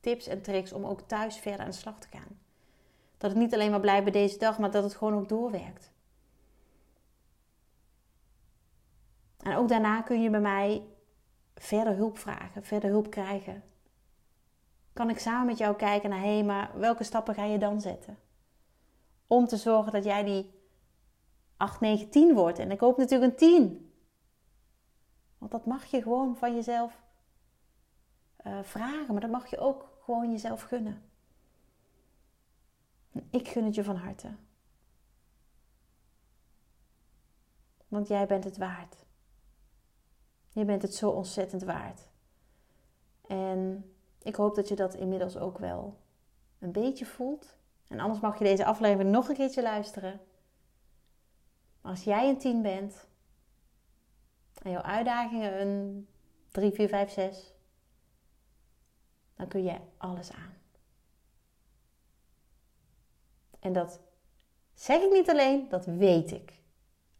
tips 0.00 0.26
en 0.26 0.42
tricks 0.42 0.72
om 0.72 0.84
ook 0.84 1.00
thuis 1.00 1.36
verder 1.36 1.60
aan 1.60 1.70
de 1.70 1.76
slag 1.76 1.98
te 2.00 2.08
gaan. 2.10 2.37
Dat 3.18 3.30
het 3.30 3.40
niet 3.40 3.54
alleen 3.54 3.70
maar 3.70 3.80
blijft 3.80 4.02
bij 4.02 4.12
deze 4.12 4.38
dag, 4.38 4.58
maar 4.58 4.70
dat 4.70 4.82
het 4.82 4.94
gewoon 4.94 5.14
ook 5.14 5.28
doorwerkt. 5.28 5.92
En 9.38 9.56
ook 9.56 9.68
daarna 9.68 10.02
kun 10.02 10.22
je 10.22 10.30
bij 10.30 10.40
mij 10.40 10.86
verder 11.54 11.96
hulp 11.96 12.18
vragen, 12.18 12.64
verder 12.64 12.90
hulp 12.90 13.10
krijgen. 13.10 13.62
Kan 14.92 15.10
ik 15.10 15.18
samen 15.18 15.46
met 15.46 15.58
jou 15.58 15.76
kijken 15.76 16.10
naar, 16.10 16.20
hé, 16.20 16.34
hey, 16.34 16.44
maar 16.44 16.70
welke 16.78 17.04
stappen 17.04 17.34
ga 17.34 17.44
je 17.44 17.58
dan 17.58 17.80
zetten? 17.80 18.18
Om 19.26 19.46
te 19.46 19.56
zorgen 19.56 19.92
dat 19.92 20.04
jij 20.04 20.24
die 20.24 20.50
8, 21.56 21.80
9, 21.80 22.10
10 22.10 22.34
wordt. 22.34 22.58
En 22.58 22.70
ik 22.70 22.80
hoop 22.80 22.96
natuurlijk 22.96 23.30
een 23.32 23.38
10. 23.38 23.92
Want 25.38 25.50
dat 25.50 25.66
mag 25.66 25.84
je 25.84 26.02
gewoon 26.02 26.36
van 26.36 26.54
jezelf 26.54 27.02
uh, 28.46 28.58
vragen, 28.62 29.12
maar 29.12 29.20
dat 29.20 29.30
mag 29.30 29.50
je 29.50 29.58
ook 29.58 29.88
gewoon 30.00 30.30
jezelf 30.30 30.62
gunnen. 30.62 31.07
Ik 33.30 33.48
gun 33.48 33.64
het 33.64 33.74
je 33.74 33.84
van 33.84 33.96
harte. 33.96 34.36
Want 37.88 38.08
jij 38.08 38.26
bent 38.26 38.44
het 38.44 38.56
waard. 38.56 39.06
Je 40.48 40.64
bent 40.64 40.82
het 40.82 40.94
zo 40.94 41.10
ontzettend 41.10 41.62
waard. 41.62 42.08
En 43.26 43.92
ik 44.22 44.34
hoop 44.34 44.54
dat 44.54 44.68
je 44.68 44.76
dat 44.76 44.94
inmiddels 44.94 45.36
ook 45.36 45.58
wel 45.58 45.98
een 46.58 46.72
beetje 46.72 47.06
voelt. 47.06 47.56
En 47.88 48.00
anders 48.00 48.20
mag 48.20 48.38
je 48.38 48.44
deze 48.44 48.64
aflevering 48.64 49.10
nog 49.10 49.28
een 49.28 49.34
keertje 49.34 49.62
luisteren. 49.62 50.20
Maar 51.80 51.92
als 51.92 52.04
jij 52.04 52.28
een 52.28 52.38
10 52.38 52.62
bent 52.62 53.08
en 54.62 54.70
jouw 54.70 54.82
uitdagingen 54.82 55.60
een 55.60 56.08
3, 56.50 56.72
4, 56.72 56.88
5, 56.88 57.10
6, 57.10 57.52
dan 59.34 59.48
kun 59.48 59.62
je 59.62 59.78
alles 59.96 60.32
aan. 60.32 60.57
En 63.60 63.72
dat 63.72 64.00
zeg 64.74 65.02
ik 65.02 65.12
niet 65.12 65.30
alleen, 65.30 65.68
dat 65.68 65.84
weet 65.84 66.30
ik. 66.30 66.52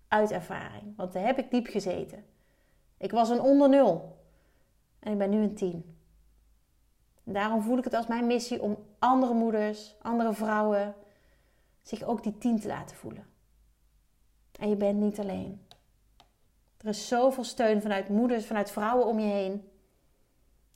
Uit 0.09 0.31
ervaring. 0.31 0.97
Want 0.97 1.13
daar 1.13 1.27
heb 1.27 1.39
ik 1.39 1.51
diep 1.51 1.67
gezeten. 1.67 2.25
Ik 2.97 3.11
was 3.11 3.29
een 3.29 3.41
onder 3.41 3.69
nul. 3.69 4.17
En 4.99 5.13
ik 5.13 5.19
ben 5.19 5.31
nu 5.31 5.43
een 5.43 5.55
10. 5.55 5.99
Daarom 7.25 7.63
voel 7.63 7.79
ik 7.79 7.85
het 7.85 7.95
als 7.95 8.07
mijn 8.07 8.27
missie 8.27 8.63
om 8.63 8.77
andere 8.99 9.35
moeders, 9.35 9.95
andere 10.03 10.33
vrouwen, 10.33 10.95
zich 11.83 12.03
ook 12.03 12.23
die 12.23 12.39
10 12.39 12.61
te 12.61 12.69
laten 12.69 12.97
voelen. 12.97 13.27
En 14.59 14.69
je 14.69 14.77
bent 14.77 14.99
niet 14.99 15.19
alleen. 15.21 15.67
Er 16.77 16.89
is 16.89 17.09
zoveel 17.09 17.45
steun 17.45 17.83
vanuit 17.83 18.09
moeders, 18.09 18.47
vanuit 18.47 18.71
vrouwen 18.71 19.07
om 19.07 19.19
je 19.19 19.27
heen. 19.27 19.71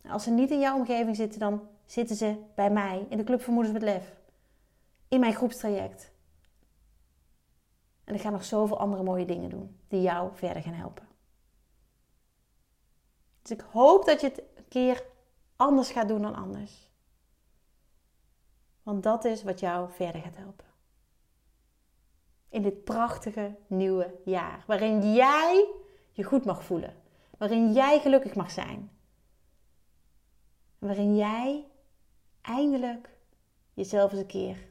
Als 0.09 0.23
ze 0.23 0.31
niet 0.31 0.51
in 0.51 0.61
jouw 0.61 0.77
omgeving 0.77 1.17
zitten, 1.17 1.41
dan 1.41 1.69
zitten 1.85 2.17
ze 2.17 2.37
bij 2.55 2.71
mij 2.71 3.07
in 3.09 3.17
de 3.17 3.25
Club 3.25 3.43
voor 3.43 3.53
Moeders 3.53 3.75
met 3.75 3.83
Lef. 3.83 4.22
In 5.13 5.21
mijn 5.21 5.35
groepstraject. 5.35 6.13
En 8.05 8.15
ik 8.15 8.21
ga 8.21 8.31
nog 8.31 8.45
zoveel 8.45 8.79
andere 8.79 9.03
mooie 9.03 9.25
dingen 9.25 9.51
doen 9.51 9.81
die 9.89 10.01
jou 10.01 10.37
verder 10.37 10.63
gaan 10.63 10.73
helpen. 10.73 11.09
Dus 13.43 13.51
ik 13.51 13.61
hoop 13.61 14.05
dat 14.05 14.21
je 14.21 14.27
het 14.27 14.43
een 14.55 14.69
keer 14.69 15.05
anders 15.57 15.91
gaat 15.91 16.09
doen 16.09 16.23
dan 16.23 16.35
anders. 16.35 16.91
Want 18.83 19.03
dat 19.03 19.25
is 19.25 19.43
wat 19.43 19.61
jou 19.61 19.91
verder 19.93 20.21
gaat 20.21 20.37
helpen. 20.37 20.67
In 22.49 22.63
dit 22.63 22.85
prachtige 22.85 23.57
nieuwe 23.67 24.21
jaar, 24.25 24.65
waarin 24.67 25.15
jij 25.15 25.73
je 26.13 26.25
goed 26.25 26.45
mag 26.45 26.65
voelen, 26.65 27.03
waarin 27.39 27.73
jij 27.73 28.01
gelukkig 28.01 28.35
mag 28.35 28.51
zijn, 28.51 28.91
waarin 30.79 31.17
jij 31.17 31.67
eindelijk 32.41 33.11
jezelf 33.75 34.11
eens 34.11 34.21
een 34.21 34.27
keer 34.27 34.71